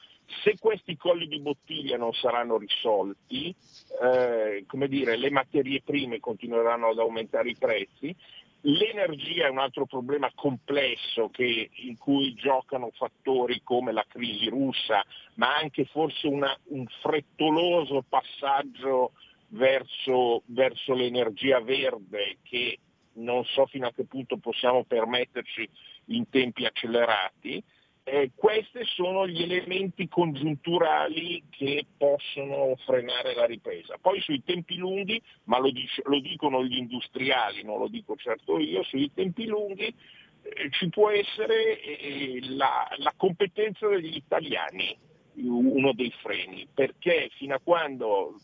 [0.43, 3.55] se questi colli di bottiglia non saranno risolti,
[4.03, 8.15] eh, come dire, le materie prime continueranno ad aumentare i prezzi,
[8.63, 15.05] l'energia è un altro problema complesso che, in cui giocano fattori come la crisi russa,
[15.35, 19.13] ma anche forse una, un frettoloso passaggio
[19.49, 22.79] verso, verso l'energia verde che
[23.15, 25.69] non so fino a che punto possiamo permetterci
[26.07, 27.63] in tempi accelerati.
[28.05, 33.97] Eh, questi sono gli elementi congiunturali che possono frenare la ripresa.
[34.01, 38.59] Poi sui tempi lunghi, ma lo, dic- lo dicono gli industriali, non lo dico certo
[38.59, 39.95] io, sui tempi lunghi
[40.43, 44.97] eh, ci può essere eh, la, la competenza degli italiani,
[45.35, 48.35] uno dei freni, perché fino a quando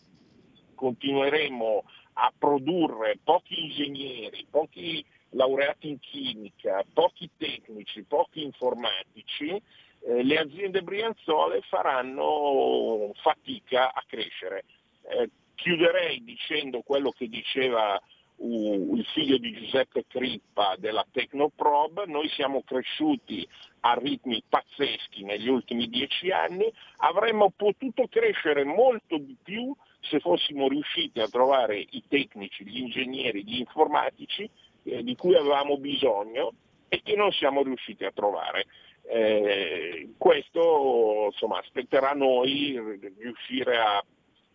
[0.76, 1.82] continueremo
[2.14, 10.82] a produrre pochi ingegneri, pochi laureati in chimica, pochi tecnici, pochi informatici, eh, le aziende
[10.82, 14.64] brianzole faranno fatica a crescere.
[15.02, 18.00] Eh, chiuderei dicendo quello che diceva
[18.36, 23.46] uh, il figlio di Giuseppe Crippa della Tecnoprob, noi siamo cresciuti
[23.80, 30.68] a ritmi pazzeschi negli ultimi dieci anni, avremmo potuto crescere molto di più se fossimo
[30.68, 34.48] riusciti a trovare i tecnici, gli ingegneri, gli informatici
[34.90, 36.52] eh, di cui avevamo bisogno
[36.88, 38.66] e che non siamo riusciti a trovare.
[39.10, 42.78] Eh, questo insomma, aspetterà noi
[43.18, 44.04] riuscire a,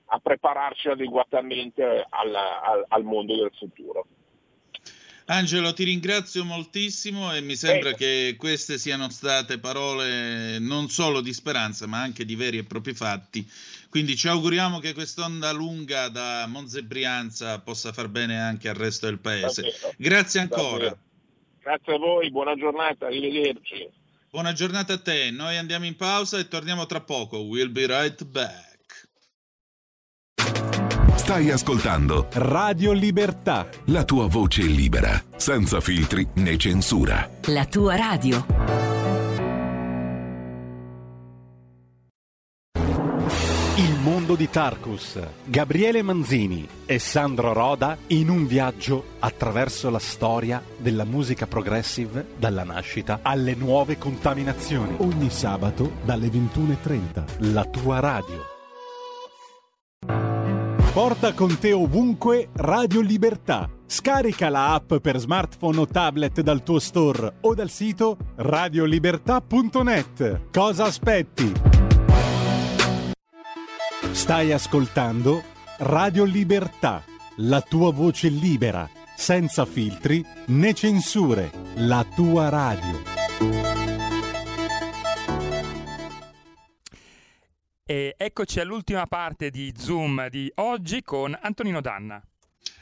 [0.06, 4.06] a prepararci adeguatamente alla, al, al mondo del futuro.
[5.26, 7.96] Angelo, ti ringrazio moltissimo e mi sembra eh.
[7.96, 12.94] che queste siano state parole non solo di speranza, ma anche di veri e propri
[12.94, 13.50] fatti.
[13.90, 18.76] Quindi ci auguriamo che quest'onda lunga da Monza e Brianza possa far bene anche al
[18.76, 19.72] resto del paese.
[19.98, 20.98] Grazie ancora.
[21.62, 23.88] Grazie a voi, buona giornata, arrivederci.
[24.30, 27.38] Buona giornata a te, noi andiamo in pausa e torniamo tra poco.
[27.38, 28.73] We'll be right back.
[31.16, 33.68] Stai ascoltando Radio Libertà.
[33.86, 37.30] La tua voce libera, senza filtri né censura.
[37.46, 38.46] La tua radio.
[43.78, 45.18] Il mondo di Tarkus.
[45.46, 52.64] Gabriele Manzini e Sandro Roda in un viaggio attraverso la storia della musica progressive dalla
[52.64, 54.96] nascita alle nuove contaminazioni.
[54.98, 57.52] Ogni sabato dalle 21.30.
[57.52, 58.53] La tua radio.
[60.94, 63.68] Porta con te ovunque Radio Libertà.
[63.88, 70.52] Scarica la app per smartphone o tablet dal tuo store o dal sito radiolibertà.net.
[70.52, 71.52] Cosa aspetti?
[74.12, 75.42] Stai ascoltando
[75.80, 77.04] Radio Libertà,
[77.38, 83.93] la tua voce libera, senza filtri né censure, la tua radio.
[87.86, 92.26] E eccoci all'ultima parte di Zoom di oggi con Antonino Danna.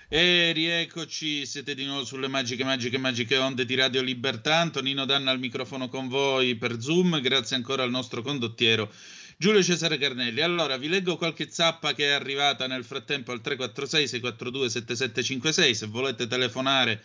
[0.07, 4.57] E rieccoci, siete di nuovo sulle magiche, magiche, magiche onde di Radio Libertà.
[4.57, 7.19] Antonino Danna al microfono con voi per Zoom.
[7.19, 8.93] Grazie ancora al nostro condottiero
[9.37, 10.41] Giulio Cesare Carnelli.
[10.41, 15.73] Allora, vi leggo qualche zappa che è arrivata nel frattempo al 346 642 7756.
[15.73, 17.03] Se volete telefonare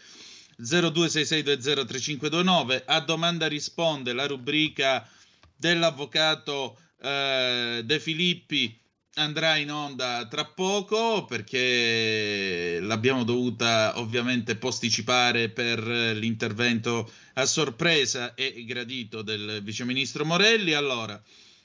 [0.61, 2.83] 0266203529.
[2.85, 5.09] A domanda risponde la rubrica
[5.57, 8.79] dell'avvocato eh, De Filippi
[9.19, 18.65] andrà in onda tra poco perché l'abbiamo dovuta ovviamente posticipare per l'intervento a sorpresa e
[18.67, 20.73] gradito del viceministro Morelli.
[20.75, 21.21] Allora,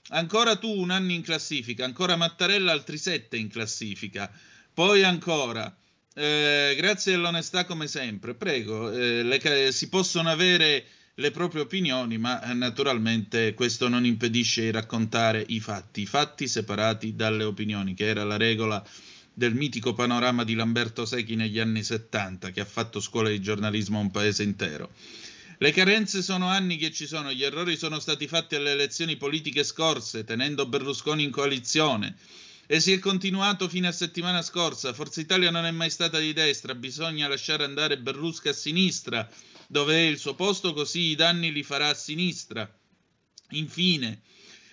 [0.09, 4.31] ancora tu un anno in classifica, ancora Mattarella altri sette in classifica.
[4.73, 5.75] Poi ancora,
[6.13, 10.85] eh, grazie all'onestà come sempre, prego, eh, le, si possono avere
[11.21, 16.47] le proprie opinioni, ma eh, naturalmente questo non impedisce di raccontare i fatti, i fatti
[16.47, 18.83] separati dalle opinioni, che era la regola
[19.33, 23.99] del mitico panorama di Lamberto Secchi negli anni 70, che ha fatto scuola di giornalismo
[23.99, 24.91] a un paese intero.
[25.59, 29.63] Le carenze sono anni che ci sono, gli errori sono stati fatti alle elezioni politiche
[29.63, 32.15] scorse, tenendo Berlusconi in coalizione.
[32.65, 34.93] E si è continuato fino a settimana scorsa.
[34.93, 39.29] Forza Italia non è mai stata di destra, bisogna lasciare andare Berlusca a sinistra,
[39.71, 42.69] dove è il suo posto, così i danni li farà a sinistra.
[43.51, 44.21] Infine,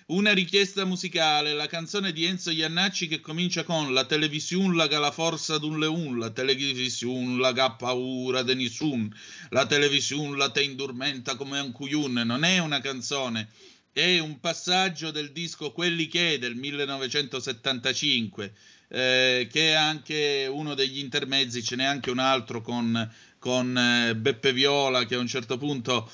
[0.07, 5.11] una richiesta musicale, la canzone di Enzo Iannacci che comincia con La televisione la la
[5.11, 9.09] forza d'un leun, la televisione la ha paura di nessun,
[9.51, 13.47] la televisione la te indurmenta come un cuyun, non è una canzone,
[13.93, 18.53] è un passaggio del disco Quelli che del 1975,
[18.89, 23.09] eh, che è anche uno degli intermezzi, ce n'è anche un altro con,
[23.39, 26.09] con eh, Beppe Viola che a un certo punto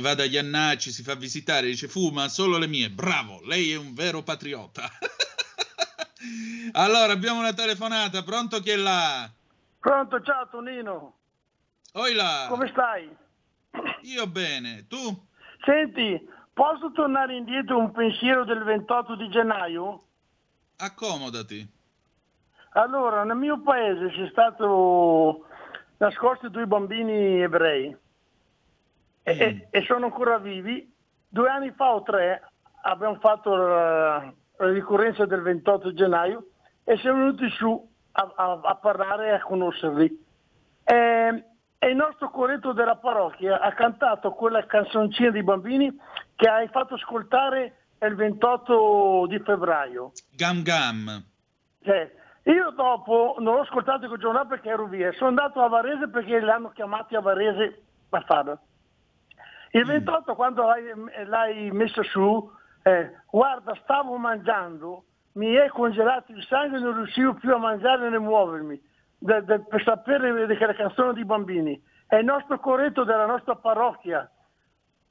[0.00, 2.90] va da Iannacci, si fa visitare, dice fuma solo le mie.
[2.90, 4.82] Bravo, lei è un vero patriota.
[6.72, 9.28] allora, abbiamo una telefonata, pronto chi è là?
[9.80, 11.14] Pronto, ciao Tonino.
[11.92, 12.46] Oi là.
[12.48, 13.08] Come stai?
[14.02, 15.24] Io bene, tu?
[15.64, 20.02] Senti, posso tornare indietro un pensiero del 28 di gennaio?
[20.76, 21.74] Accomodati.
[22.72, 25.45] Allora, nel mio paese c'è stato
[25.98, 27.96] nascosti due bambini ebrei
[29.22, 30.92] e, e, sono ancora vivi.
[31.28, 32.42] Due anni fa o tre
[32.82, 36.46] abbiamo fatto la, la ricorrenza del 28 gennaio
[36.84, 40.24] e siamo venuti su a, a, a parlare e a conoscerli.
[40.84, 41.44] E,
[41.78, 45.92] e, il nostro corretto della parrocchia ha cantato quella canzoncina dei bambini
[46.36, 50.12] che hai fatto ascoltare il 28 di febbraio.
[50.30, 51.24] Gam Gam.
[51.82, 52.14] Cioè,
[52.46, 56.38] io dopo non l'ho ascoltato quel giorno perché ero via, sono andato a Varese perché
[56.40, 58.58] l'hanno chiamati a Varese a farlo.
[59.72, 60.34] Il 28 mm.
[60.36, 60.84] quando l'hai,
[61.26, 62.50] l'hai messo su,
[62.82, 68.08] eh, guarda, stavo mangiando, mi è congelato il sangue e non riuscivo più a mangiare
[68.08, 68.80] né muovermi
[69.18, 71.82] de, de, per sapere che la canzone dei bambini.
[72.06, 74.30] È il nostro corretto della nostra parrocchia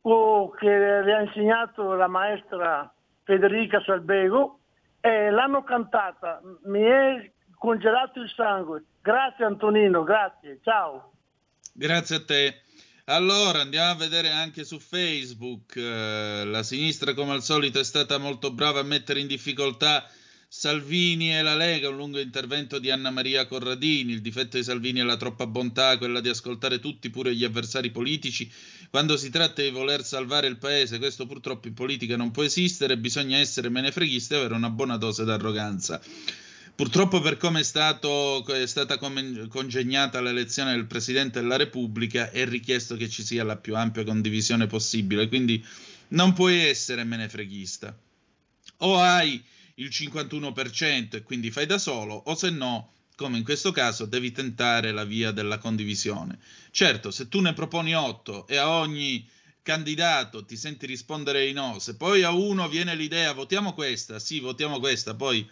[0.04, 2.90] oh, che le ha insegnato la maestra
[3.24, 4.60] Federica Salbego
[5.06, 6.42] e l'hanno cantata.
[6.64, 8.86] Mi è congelato il sangue.
[9.04, 11.14] Grazie Antonino, grazie, ciao.
[11.72, 12.62] Grazie a te.
[13.06, 15.76] Allora andiamo a vedere anche su Facebook.
[15.76, 20.04] Eh, la sinistra, come al solito, è stata molto brava a mettere in difficoltà
[20.58, 21.90] Salvini e la Lega.
[21.90, 24.14] Un lungo intervento di Anna Maria Corradini.
[24.14, 27.92] Il difetto di Salvini è la troppa bontà, quella di ascoltare tutti, pure gli avversari
[27.92, 28.50] politici.
[28.90, 32.98] Quando si tratta di voler salvare il paese, questo purtroppo in politica non può esistere.
[32.98, 36.02] Bisogna essere menefreghisti e avere una buona dose d'arroganza.
[36.74, 42.96] Purtroppo per come è, stato, è stata congegnata l'elezione del Presidente della Repubblica è richiesto
[42.96, 45.64] che ci sia la più ampia condivisione possibile, quindi
[46.10, 47.96] non puoi essere menefreghista.
[48.78, 49.44] O hai
[49.76, 54.32] il 51% e quindi fai da solo, o se no, come in questo caso, devi
[54.32, 56.40] tentare la via della condivisione.
[56.72, 59.28] Certo, se tu ne proponi 8 e a ogni
[59.62, 64.40] candidato ti senti rispondere di no, se poi a uno viene l'idea votiamo questa, sì,
[64.40, 65.48] votiamo questa, poi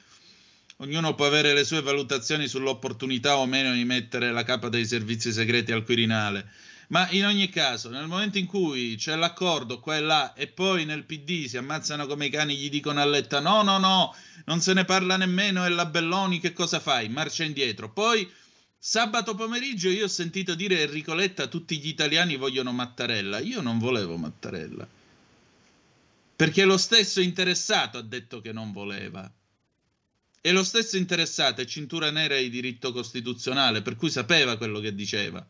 [0.78, 5.32] Ognuno può avere le sue valutazioni sull'opportunità o meno di mettere la capa dei servizi
[5.32, 6.50] segreti al Quirinale.
[6.94, 10.86] Ma in ogni caso, nel momento in cui c'è l'accordo qua e là e poi
[10.86, 14.16] nel PD si ammazzano come i cani, gli dicono a letta no, no, no,
[14.46, 17.10] non se ne parla nemmeno e la Belloni che cosa fai?
[17.10, 17.92] Marcia indietro.
[17.92, 18.32] Poi
[18.78, 23.40] sabato pomeriggio io ho sentito dire Enrico Letta tutti gli italiani vogliono Mattarella.
[23.40, 24.88] Io non volevo Mattarella.
[26.36, 29.28] Perché lo stesso interessato ha detto che non voleva.
[30.42, 34.94] E lo stesso interessato è cintura nera di diritto costituzionale, per cui sapeva quello che
[34.94, 35.44] diceva.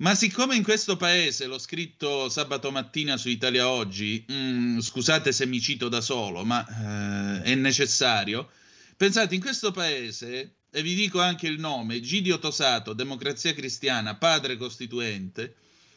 [0.00, 5.32] Ma siccome in questo paese, l'ho scritto sabato mattina su Italia Oggi, mh, mm, scusate
[5.32, 8.48] se mi cito da solo, ma eh, è necessario,
[8.96, 14.56] pensate, in questo paese, e vi dico anche il nome, Gidio Tosato, Democrazia Cristiana, padre
[14.56, 15.56] costituente,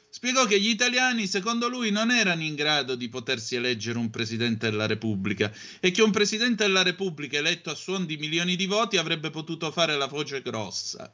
[0.10, 4.72] spiegò che gli italiani, secondo lui, non erano in grado di potersi eleggere un presidente
[4.72, 8.97] della Repubblica e che un presidente della Repubblica eletto a suon di milioni di voti
[8.97, 11.14] avrebbe potuto fare la voce grossa.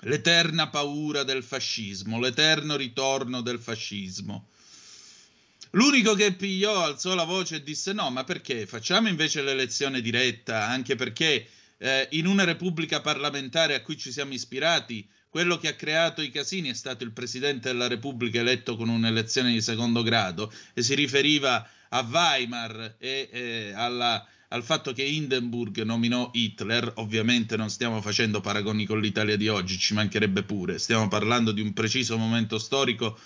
[0.00, 4.48] L'eterna paura del fascismo, l'eterno ritorno del fascismo.
[5.70, 8.66] L'unico che pigliò, alzò la voce e disse no, ma perché?
[8.66, 14.32] Facciamo invece l'elezione diretta, anche perché eh, in una repubblica parlamentare a cui ci siamo
[14.32, 18.88] ispirati quello che ha creato i casini è stato il presidente della Repubblica eletto con
[18.88, 25.02] un'elezione di secondo grado e si riferiva a Weimar e eh, alla, al fatto che
[25.02, 30.78] Hindenburg nominò Hitler, ovviamente non stiamo facendo paragoni con l'Italia di oggi, ci mancherebbe pure,
[30.78, 33.18] stiamo parlando di un preciso momento storico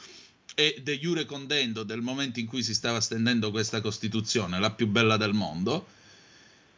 [0.54, 4.86] e de jure condendo del momento in cui si stava stendendo questa Costituzione, la più
[4.86, 5.86] bella del mondo.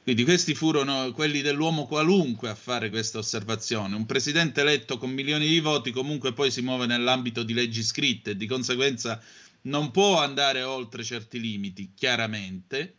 [0.03, 3.95] Quindi questi furono quelli dell'uomo qualunque a fare questa osservazione.
[3.95, 8.33] Un presidente eletto con milioni di voti comunque poi si muove nell'ambito di leggi scritte
[8.33, 9.23] e di conseguenza
[9.63, 12.97] non può andare oltre certi limiti, chiaramente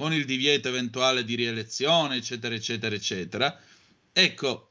[0.00, 3.60] con il divieto eventuale di rielezione, eccetera, eccetera, eccetera.
[4.10, 4.70] Ecco,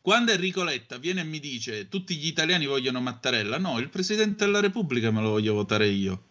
[0.00, 4.44] quando Enrico Letta viene e mi dice tutti gli italiani vogliono Mattarella, no, il Presidente
[4.44, 6.24] della Repubblica me lo voglio votare io.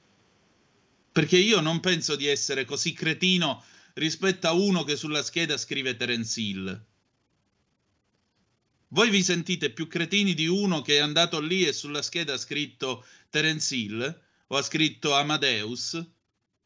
[1.14, 5.96] Perché io non penso di essere così cretino rispetto a uno che sulla scheda scrive
[5.96, 6.86] Terence Hill.
[8.90, 12.38] Voi vi sentite più cretini di uno che è andato lì e sulla scheda ha
[12.38, 16.06] scritto Terence Hill o ha scritto Amadeus?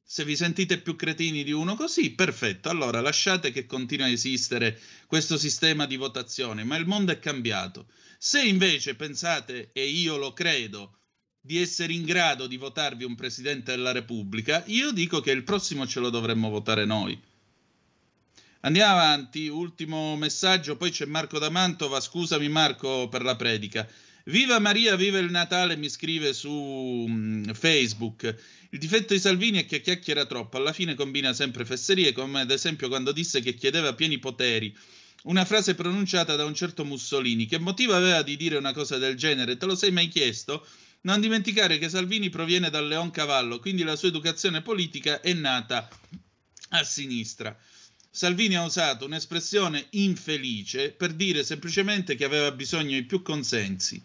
[0.10, 4.80] Se vi sentite più cretini di uno così, perfetto, allora lasciate che continui a esistere
[5.06, 7.88] questo sistema di votazione, ma il mondo è cambiato.
[8.18, 11.00] Se invece pensate, e io lo credo,
[11.42, 15.86] di essere in grado di votarvi un Presidente della Repubblica, io dico che il prossimo
[15.86, 17.20] ce lo dovremmo votare noi.
[18.62, 23.86] Andiamo avanti, ultimo messaggio, poi c'è Marco da Mantova, scusami Marco per la predica.
[24.28, 28.36] Viva Maria, viva il Natale, mi scrive su um, Facebook.
[28.72, 32.52] Il difetto di Salvini è che chiacchiera troppo, alla fine combina sempre fesserie, come ad
[32.52, 34.76] esempio quando disse che chiedeva pieni poteri.
[35.24, 37.46] Una frase pronunciata da un certo Mussolini.
[37.46, 39.56] Che motivo aveva di dire una cosa del genere?
[39.56, 40.68] Te lo sei mai chiesto?
[41.02, 45.88] Non dimenticare che Salvini proviene dal Leoncavallo, quindi la sua educazione politica è nata
[46.70, 47.58] a sinistra.
[48.10, 54.02] Salvini ha usato un'espressione infelice per dire semplicemente che aveva bisogno di più consensi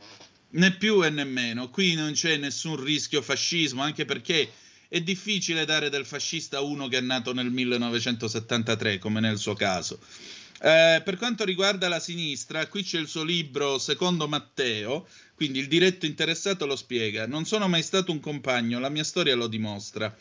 [0.53, 1.71] né più e nemmeno.
[1.71, 4.51] Qui non c'è nessun rischio fascismo, anche perché
[4.89, 9.99] è difficile dare del fascista uno che è nato nel 1973, come nel suo caso.
[10.65, 15.67] Eh, per quanto riguarda la sinistra, qui c'è il suo libro Secondo Matteo, quindi il
[15.67, 17.27] diretto interessato lo spiega.
[17.27, 20.15] Non sono mai stato un compagno, la mia storia lo dimostra.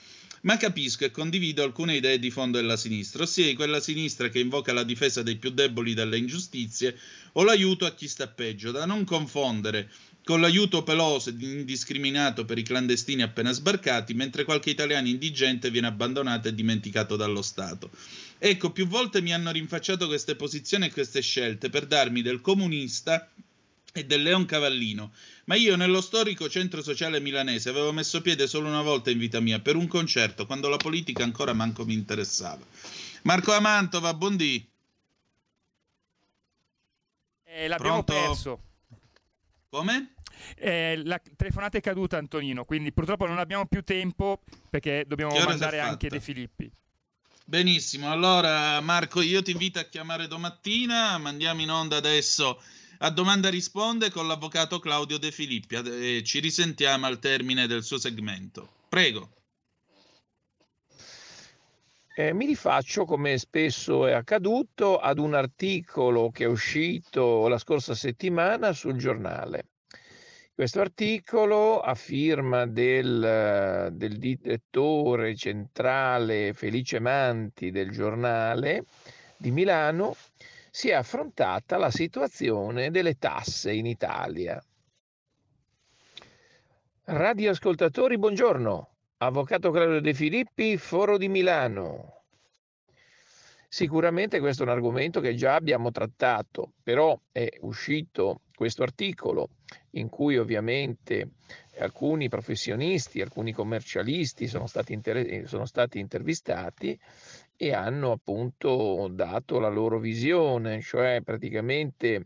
[0.43, 4.73] Ma capisco e condivido alcune idee di fondo della sinistra, ossia quella sinistra che invoca
[4.73, 6.97] la difesa dei più deboli dalle ingiustizie
[7.33, 9.91] o l'aiuto a chi sta peggio, da non confondere
[10.23, 15.87] con l'aiuto peloso ed indiscriminato per i clandestini appena sbarcati, mentre qualche italiano indigente viene
[15.87, 17.89] abbandonato e dimenticato dallo Stato.
[18.37, 23.29] Ecco, più volte mi hanno rinfacciato queste posizioni e queste scelte per darmi del comunista
[23.93, 25.11] e del Leon Cavallino,
[25.45, 29.39] ma io nello storico centro sociale milanese avevo messo piede solo una volta in vita
[29.39, 32.65] mia per un concerto, quando la politica ancora manco mi interessava.
[33.23, 34.65] Marco Amantova, buondì.
[37.43, 38.27] Eh, l'abbiamo Pronto?
[38.27, 38.61] perso.
[39.71, 40.15] Come?
[40.57, 45.79] Eh, la telefonata è caduta, Antonino, quindi purtroppo non abbiamo più tempo perché dobbiamo mandare
[45.79, 46.69] anche De Filippi.
[47.45, 52.61] Benissimo, allora Marco, io ti invito a chiamare domattina, mandiamo in onda adesso
[52.97, 57.97] a domanda risponde con l'avvocato Claudio De Filippi e ci risentiamo al termine del suo
[57.97, 58.67] segmento.
[58.89, 59.29] Prego.
[62.21, 67.95] Eh, mi rifaccio, come spesso è accaduto, ad un articolo che è uscito la scorsa
[67.95, 69.69] settimana sul giornale.
[70.53, 78.83] Questo articolo, a firma del, del direttore centrale Felice Manti del giornale
[79.35, 80.15] di Milano,
[80.69, 84.63] si è affrontata la situazione delle tasse in Italia.
[87.05, 88.90] Radioascoltatori, buongiorno.
[89.23, 92.23] Avvocato Claudio De Filippi, Foro di Milano.
[93.69, 99.49] Sicuramente questo è un argomento che già abbiamo trattato, però è uscito questo articolo
[99.91, 101.33] in cui ovviamente
[101.77, 106.99] alcuni professionisti, alcuni commercialisti sono stati, inter- sono stati intervistati
[107.55, 112.25] e hanno appunto dato la loro visione, cioè praticamente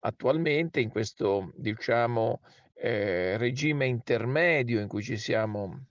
[0.00, 2.42] attualmente in questo diciamo
[2.74, 5.86] eh, regime intermedio in cui ci siamo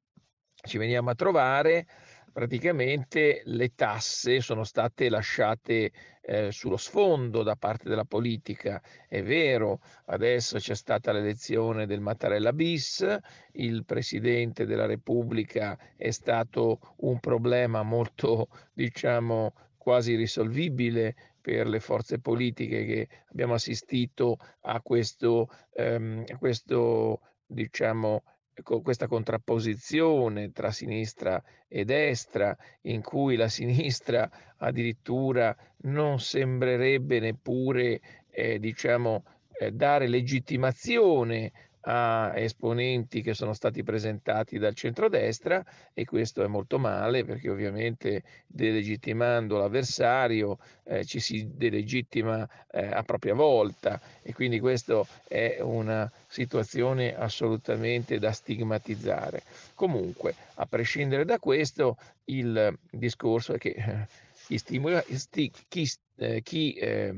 [0.66, 1.86] ci veniamo a trovare,
[2.32, 5.92] praticamente le tasse sono state lasciate
[6.22, 8.82] eh, sullo sfondo da parte della politica.
[9.08, 13.06] È vero, adesso c'è stata l'elezione del Mattarella bis,
[13.54, 22.20] il Presidente della Repubblica è stato un problema molto, diciamo, quasi risolvibile per le forze
[22.20, 28.24] politiche che abbiamo assistito a questo, ehm, a questo diciamo,
[28.62, 38.00] questa contrapposizione tra sinistra e destra, in cui la sinistra addirittura non sembrerebbe neppure,
[38.30, 39.24] eh, diciamo,
[39.60, 41.52] eh, dare legittimazione
[41.86, 45.64] a esponenti che sono stati presentati dal centrodestra
[45.94, 53.04] e questo è molto male perché ovviamente delegittimando l'avversario eh, ci si delegittima eh, a
[53.04, 59.44] propria volta e quindi questa è una situazione assolutamente da stigmatizzare.
[59.76, 64.08] Comunque, a prescindere da questo, il discorso è che eh,
[64.46, 67.14] chi stimola, sti, chi, eh, chi, eh,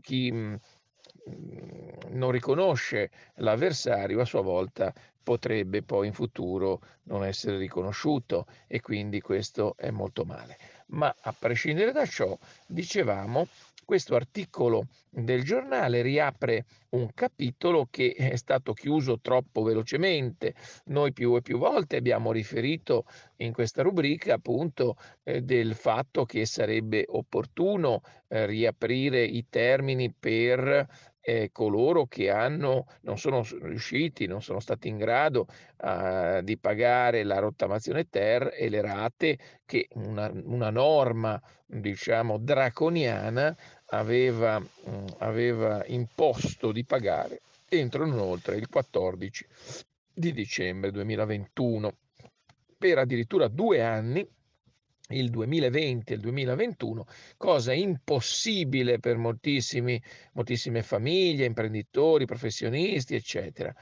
[0.00, 0.58] chi mh,
[2.10, 9.20] non riconosce l'avversario a sua volta potrebbe poi in futuro non essere riconosciuto e quindi
[9.20, 10.58] questo è molto male.
[10.88, 13.48] Ma a prescindere da ciò, dicevamo,
[13.84, 20.54] questo articolo del giornale riapre un capitolo che è stato chiuso troppo velocemente.
[20.86, 23.04] Noi più e più volte abbiamo riferito
[23.36, 31.12] in questa rubrica appunto eh, del fatto che sarebbe opportuno eh, riaprire i termini per
[31.26, 35.46] eh, coloro che hanno, non sono riusciti, non sono stati in grado
[35.78, 43.56] uh, di pagare la rottamazione ter e le rate che una, una norma diciamo draconiana
[43.86, 49.46] aveva, mh, aveva imposto di pagare entro non oltre il 14
[50.12, 51.92] di dicembre 2021
[52.76, 54.26] per addirittura due anni
[55.08, 60.02] il 2020 e il 2021, cosa impossibile per moltissime
[60.82, 63.74] famiglie, imprenditori, professionisti, eccetera.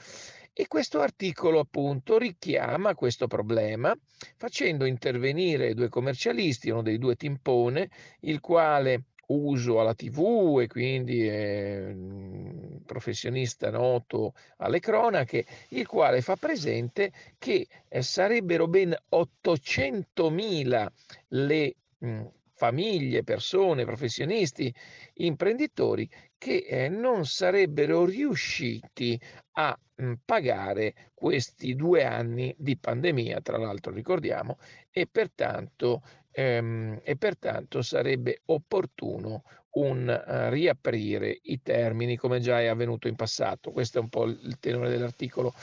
[0.55, 3.97] E questo articolo appunto richiama questo problema
[4.37, 7.89] facendo intervenire due commercialisti, uno dei due timpone,
[8.21, 16.21] il quale uso alla TV e quindi è un professionista noto alle cronache, il quale
[16.21, 20.87] fa presente che eh, sarebbero ben 800.000
[21.29, 22.23] le mh,
[22.55, 24.73] famiglie, persone, professionisti,
[25.15, 26.09] imprenditori
[26.39, 29.21] che eh, non sarebbero riusciti
[29.53, 34.59] a mh, pagare questi due anni di pandemia, tra l'altro ricordiamo,
[34.91, 36.03] e pertanto
[36.33, 43.15] ehm, e pertanto sarebbe opportuno un uh, riaprire i termini come già è avvenuto in
[43.15, 43.71] passato.
[43.71, 45.55] Questo è un po' il tenore dell'articolo.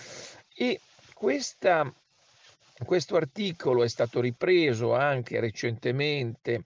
[0.56, 0.80] E
[1.14, 1.92] questa,
[2.86, 6.66] questo articolo è stato ripreso anche recentemente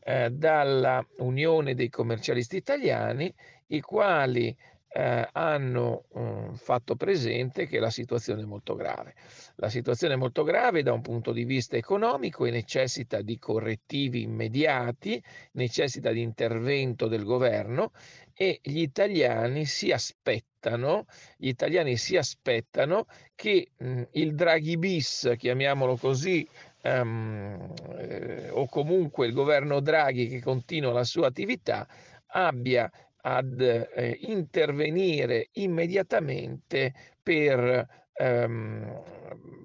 [0.00, 3.32] eh, dalla Unione dei commercialisti italiani,
[3.68, 4.56] i quali
[4.92, 9.14] eh, hanno eh, fatto presente che la situazione è molto grave.
[9.56, 14.22] La situazione è molto grave da un punto di vista economico e necessita di correttivi
[14.22, 15.22] immediati,
[15.52, 17.92] necessita di intervento del governo
[18.34, 25.96] e gli italiani si aspettano, gli italiani si aspettano che mh, il Draghi bis, chiamiamolo
[25.96, 26.48] così,
[26.82, 31.86] um, eh, o comunque il governo Draghi che continua la sua attività,
[32.32, 32.90] abbia
[33.22, 36.92] ad eh, intervenire immediatamente
[37.22, 39.02] per, ehm,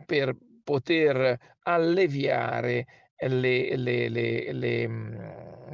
[0.05, 2.85] per poter alleviare
[3.17, 5.15] le, le, le, le mm,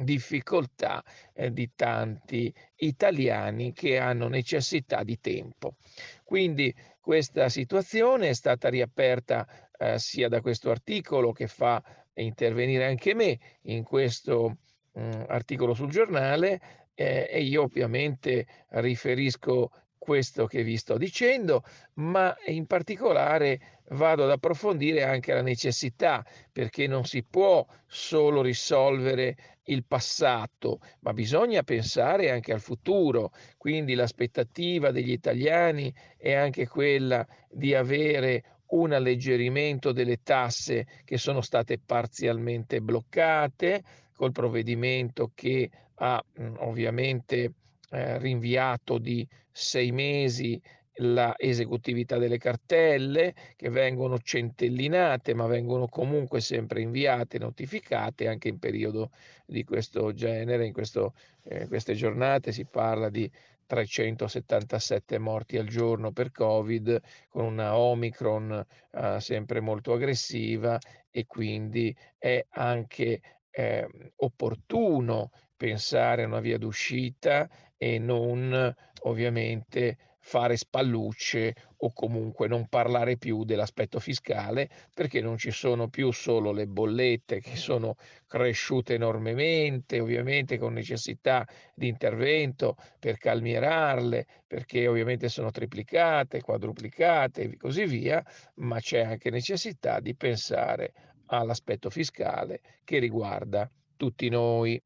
[0.02, 1.02] difficoltà
[1.34, 5.76] eh, di tanti italiani che hanno necessità di tempo.
[6.22, 11.82] Quindi questa situazione è stata riaperta eh, sia da questo articolo che fa
[12.14, 14.58] intervenire anche me in questo
[14.92, 16.60] mh, mm, articolo sul giornale
[16.94, 19.70] eh, e io ovviamente riferisco
[20.02, 21.62] questo che vi sto dicendo,
[21.94, 29.36] ma in particolare vado ad approfondire anche la necessità, perché non si può solo risolvere
[29.66, 33.30] il passato, ma bisogna pensare anche al futuro.
[33.56, 41.42] Quindi l'aspettativa degli italiani è anche quella di avere un alleggerimento delle tasse che sono
[41.42, 43.84] state parzialmente bloccate
[44.14, 47.52] col provvedimento che ha mh, ovviamente
[47.90, 50.60] eh, rinviato di sei mesi
[50.96, 58.58] la esecutività delle cartelle che vengono centellinate ma vengono comunque sempre inviate, notificate anche in
[58.58, 59.10] periodo
[59.46, 62.52] di questo genere, in questo, eh, queste giornate.
[62.52, 63.30] Si parla di
[63.66, 67.00] 377 morti al giorno per Covid
[67.30, 70.78] con una Omicron eh, sempre molto aggressiva
[71.10, 73.20] e quindi è anche
[73.52, 82.68] eh, opportuno pensare a una via d'uscita e non ovviamente fare spallucce o comunque non
[82.68, 87.96] parlare più dell'aspetto fiscale perché non ci sono più solo le bollette che sono
[88.28, 97.56] cresciute enormemente, ovviamente con necessità di intervento per calmierarle, perché ovviamente sono triplicate, quadruplicate e
[97.56, 98.24] così via,
[98.56, 100.92] ma c'è anche necessità di pensare
[101.38, 104.80] all'aspetto fiscale che riguarda tutti noi.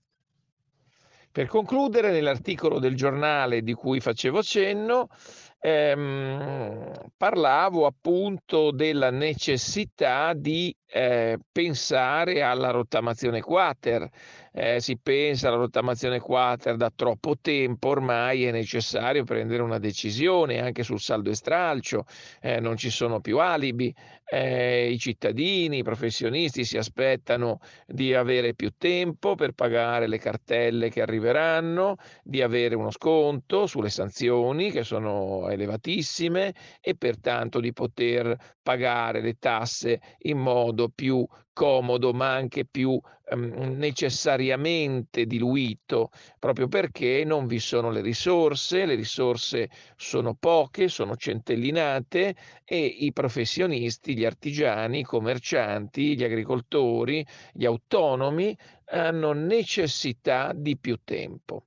[1.31, 5.09] Per concludere, nell'articolo del giornale di cui facevo cenno,
[5.61, 14.09] ehm, parlavo appunto della necessità di eh, pensare alla rottamazione quater.
[14.53, 20.61] Eh, si pensa alla rottamazione quater da troppo tempo, ormai è necessario prendere una decisione
[20.61, 22.07] anche sul saldo e stralcio,
[22.41, 23.95] eh, non ci sono più alibi,
[24.29, 30.89] eh, i cittadini, i professionisti si aspettano di avere più tempo per pagare le cartelle
[30.89, 38.37] che arriveranno, di avere uno sconto sulle sanzioni che sono elevatissime e pertanto di poter
[38.63, 41.27] pagare le tasse in modo più
[41.57, 43.01] comodo ma anche più
[43.31, 51.17] ehm, necessariamente diluito, proprio perché non vi sono le risorse, le risorse sono poche, sono
[51.17, 58.55] centellinate e i professionisti, gli artigiani, i commercianti, gli agricoltori, gli autonomi
[58.89, 61.65] hanno necessità di più tempo.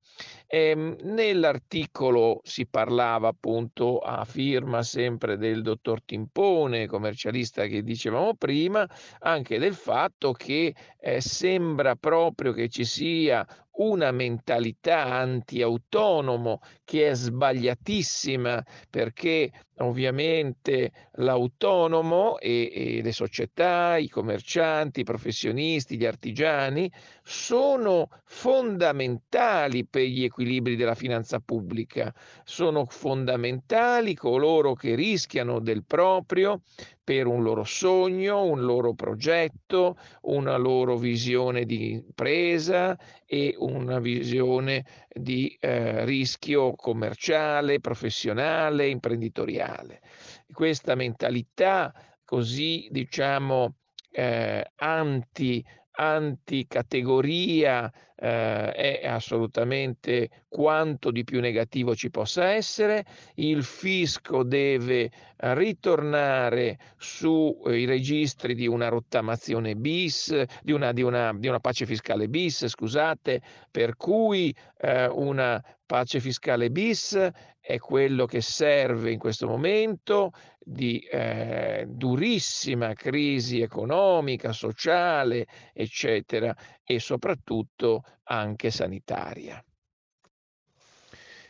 [0.47, 8.87] Ehm, nell'articolo si parlava appunto a firma sempre del dottor Timpone, commercialista che dicevamo prima,
[9.19, 13.45] anche del fatto che eh, sembra proprio che ci sia
[13.79, 25.01] una mentalità anti-autonomo che è sbagliatissima perché ovviamente l'autonomo e, e, le società, i commercianti,
[25.01, 26.91] i professionisti, gli artigiani
[27.29, 32.11] sono fondamentali per gli equilibri della finanza pubblica,
[32.43, 36.61] sono fondamentali coloro che rischiano del proprio
[37.03, 42.97] per un loro sogno, un loro progetto, una loro visione di impresa
[43.27, 50.01] e una visione di eh, rischio commerciale, professionale, imprenditoriale.
[50.51, 51.93] Questa mentalità
[52.25, 53.75] così diciamo
[54.11, 63.05] eh, anti anticategoria eh, è assolutamente quanto di più negativo ci possa essere.
[63.35, 71.47] Il fisco deve ritornare sui registri di una rottamazione bis, di una, di una, di
[71.47, 73.41] una pace fiscale bis, scusate,
[73.71, 77.17] per cui eh, una pace fiscale bis
[77.69, 86.97] è quello che serve in questo momento di eh, durissima crisi economica, sociale, eccetera, e
[86.97, 89.63] soprattutto anche sanitaria.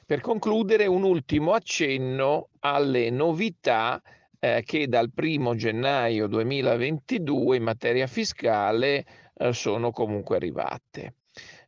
[0.06, 4.02] Per concludere, un ultimo accenno alle novità
[4.40, 9.06] eh, che dal 1 gennaio 2022 in materia fiscale
[9.36, 11.14] eh, sono comunque arrivate.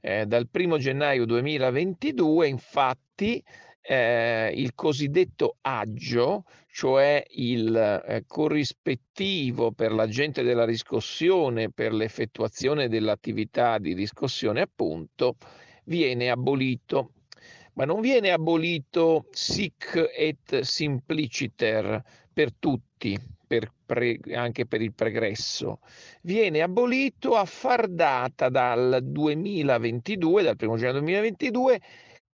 [0.01, 3.41] Eh, dal 1 gennaio 2022 infatti
[3.81, 13.77] eh, il cosiddetto aggio, cioè il eh, corrispettivo per l'agente della riscossione per l'effettuazione dell'attività
[13.77, 15.35] di riscossione, appunto,
[15.85, 17.11] viene abolito.
[17.73, 22.03] Ma non viene abolito sic et simpliciter
[22.33, 23.17] per tutti,
[23.47, 25.79] per pre, anche per il pregresso,
[26.21, 31.81] viene abolito a far data dal 2022, dal 1 gennaio 2022,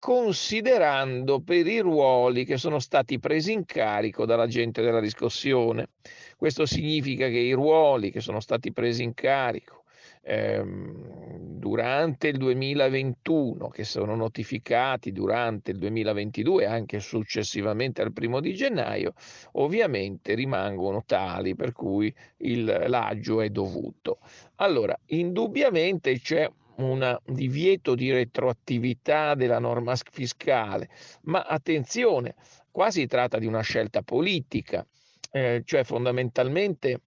[0.06, 5.88] considerando per i ruoli che sono stati presi in carico dall'agente della riscossione.
[6.36, 9.82] Questo significa che i ruoli che sono stati presi in carico
[10.22, 18.54] ehm, durante il 2021, che sono notificati durante il 2022 anche successivamente al primo di
[18.54, 19.12] gennaio,
[19.54, 24.20] ovviamente rimangono tali per cui il, l'aggio è dovuto.
[24.58, 30.89] Allora, indubbiamente c'è un divieto di retroattività della norma fiscale,
[31.23, 32.35] ma attenzione,
[32.70, 34.86] qua si tratta di una scelta politica,
[35.31, 37.01] eh, cioè fondamentalmente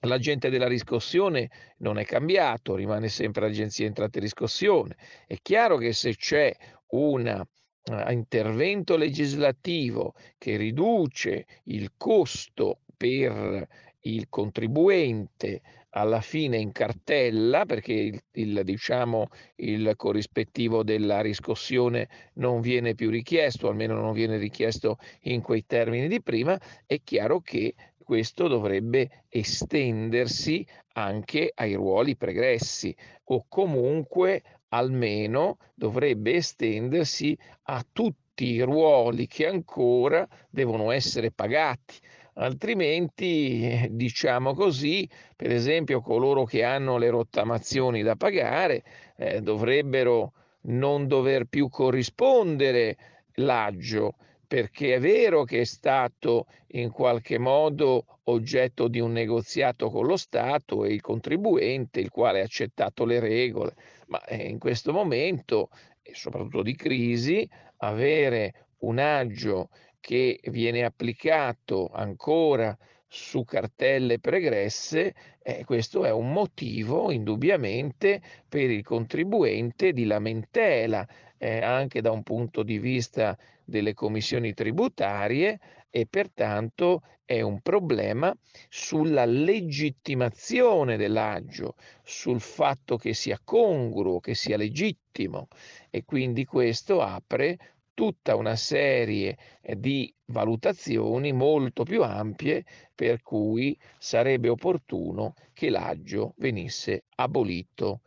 [0.00, 4.96] l'agente della riscossione non è cambiato, rimane sempre l'agenzia entrate e riscossione.
[5.26, 6.54] È chiaro che se c'è
[6.88, 7.46] un
[7.84, 13.66] uh, intervento legislativo che riduce il costo per
[14.04, 15.60] il contribuente
[15.90, 23.10] alla fine in cartella perché il, il, diciamo, il corrispettivo della riscossione non viene più
[23.10, 29.24] richiesto, almeno non viene richiesto in quei termini di prima, è chiaro che questo dovrebbe
[29.28, 32.94] estendersi anche ai ruoli pregressi
[33.24, 41.98] o comunque almeno dovrebbe estendersi a tutti i ruoli che ancora devono essere pagati
[42.40, 48.82] altrimenti, diciamo così, per esempio coloro che hanno le rottamazioni da pagare
[49.16, 52.96] eh, dovrebbero non dover più corrispondere
[53.34, 60.06] l'aggio, perché è vero che è stato in qualche modo oggetto di un negoziato con
[60.06, 63.74] lo Stato e il contribuente, il quale ha accettato le regole,
[64.08, 65.68] ma eh, in questo momento,
[66.02, 67.48] e soprattutto di crisi,
[67.78, 69.68] avere un aggio
[70.00, 78.84] che viene applicato ancora su cartelle pregresse, eh, questo è un motivo indubbiamente per il
[78.84, 81.06] contribuente di lamentela,
[81.36, 85.58] eh, anche da un punto di vista delle commissioni tributarie
[85.90, 88.36] e pertanto è un problema
[88.68, 95.48] sulla legittimazione dell'aggio, sul fatto che sia congruo, che sia legittimo.
[95.90, 97.56] E quindi questo apre
[97.94, 102.64] tutta una serie eh, di valutazioni molto più ampie
[102.94, 108.00] per cui sarebbe opportuno che l'aggio venisse abolito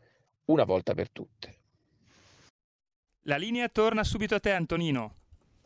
[0.45, 1.57] una volta per tutte.
[3.23, 5.22] La linea torna subito a te Antonino.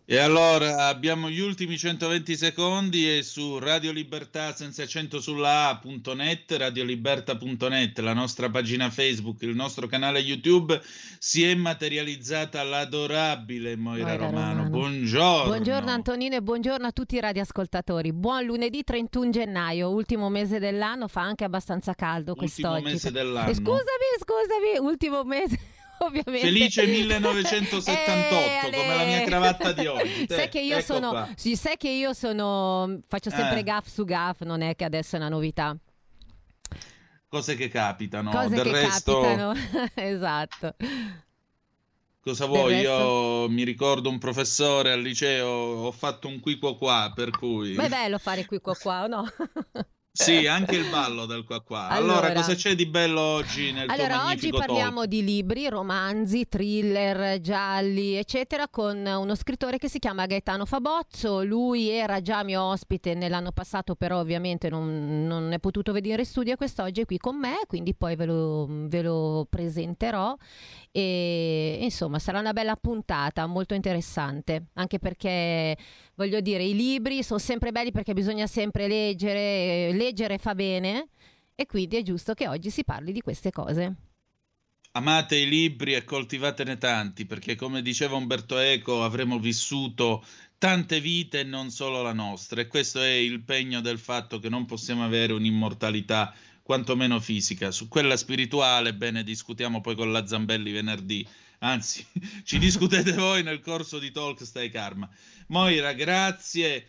[0.09, 6.49] E allora abbiamo gli ultimi 120 secondi e su Radio Libertà senza accento sulla A.net,
[6.49, 10.79] radioliberta.net, la nostra pagina Facebook, il nostro canale YouTube,
[11.19, 14.49] si è materializzata l'adorabile Moira, Moira Romano.
[14.63, 14.69] Romano.
[14.69, 15.47] Buongiorno.
[15.47, 18.13] Buongiorno Antonino e buongiorno a tutti i radioascoltatori.
[18.13, 22.75] Buon lunedì 31 gennaio, ultimo mese dell'anno, fa anche abbastanza caldo quest'oggi.
[22.75, 23.49] Ultimo mese dell'anno.
[23.49, 25.59] E scusami, scusami, ultimo mese
[26.05, 26.39] ovviamente.
[26.39, 30.25] Felice 1978, eh, come la mia cravatta di oggi.
[30.27, 33.63] Te, sai che io sono, sì, sai che io sono, faccio sempre eh.
[33.63, 35.75] gaff su gaff, non è che adesso è una novità.
[37.29, 39.21] Cose che capitano, Cose del che resto...
[39.21, 39.53] capitano,
[39.95, 40.75] esatto.
[42.21, 42.75] Cosa vuoi?
[42.77, 47.73] Io mi ricordo un professore al liceo, ho fatto un qui qua qua, per cui...
[47.73, 49.31] Ma è bello fare qui qua qua, o no?
[50.23, 51.87] Sì, anche il ballo del qua qua.
[51.89, 55.07] Allora, allora cosa c'è di bello oggi nel allora, oggi parliamo talk?
[55.07, 61.43] di libri, romanzi, thriller, gialli, eccetera, con uno scrittore che si chiama Gaetano Fabozzo.
[61.43, 66.25] Lui era già mio ospite nell'anno passato, però ovviamente non, non è potuto venire in
[66.25, 70.35] studio quest'oggi è qui con me, quindi poi ve lo, ve lo presenterò.
[70.91, 75.77] E insomma, sarà una bella puntata, molto interessante, anche perché
[76.15, 80.06] voglio dire, i libri sono sempre belli perché bisogna sempre leggere, leggere
[80.37, 81.09] fa bene
[81.55, 83.95] e quindi è giusto che oggi si parli di queste cose.
[84.91, 90.25] Amate i libri e coltivatene tanti, perché come diceva Umberto Eco, avremo vissuto
[90.57, 94.49] tante vite e non solo la nostra, e questo è il pegno del fatto che
[94.49, 97.69] non possiamo avere un'immortalità quantomeno fisica.
[97.71, 101.27] Su quella spirituale, bene, discutiamo poi con la Zambelli venerdì
[101.59, 102.05] anzi,
[102.43, 105.09] ci discutete voi nel corso di Talk Stai Karma.
[105.47, 106.87] Moira, grazie,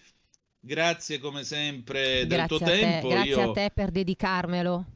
[0.60, 3.08] grazie come sempre del grazie tuo tempo.
[3.08, 3.50] Grazie Io...
[3.50, 4.86] a te per dedicarmelo.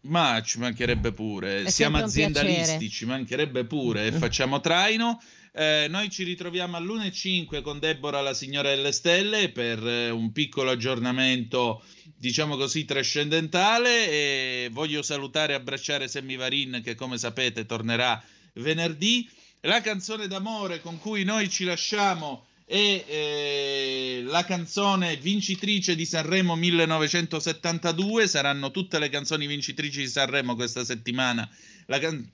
[0.00, 5.20] Ma ci mancherebbe pure, È siamo aziendalisti, ci mancherebbe pure e facciamo traino.
[5.52, 10.70] Eh, noi ci ritroviamo all'1.05 con Deborah, la signora delle stelle, per eh, un piccolo
[10.70, 11.82] aggiornamento,
[12.16, 14.08] diciamo così, trascendentale.
[14.08, 18.22] E voglio salutare e abbracciare Semmi Varin, che come sapete tornerà
[18.54, 19.28] venerdì.
[19.62, 26.54] La canzone d'amore con cui noi ci lasciamo è eh, la canzone vincitrice di Sanremo
[26.54, 28.28] 1972.
[28.28, 31.48] Saranno tutte le canzoni vincitrici di Sanremo questa settimana.
[31.86, 32.30] La, can-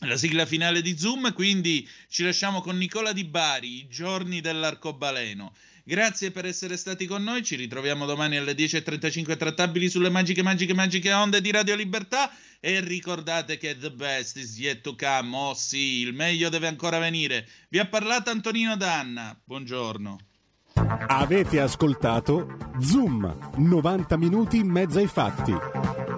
[0.00, 1.32] la sigla finale di Zoom.
[1.32, 5.54] Quindi ci lasciamo con Nicola Di Bari, I giorni dell'arcobaleno.
[5.84, 7.42] Grazie per essere stati con noi.
[7.42, 12.30] Ci ritroviamo domani alle 10.35 trattabili sulle magiche, magiche, magiche onde di Radio Libertà.
[12.60, 15.36] E ricordate che the best is yet to come.
[15.36, 17.46] Oh sì, il meglio deve ancora venire.
[17.68, 19.36] Vi ha parlato Antonino Danna.
[19.44, 20.18] Buongiorno.
[20.74, 26.11] Avete ascoltato Zoom, 90 minuti in mezzo ai fatti.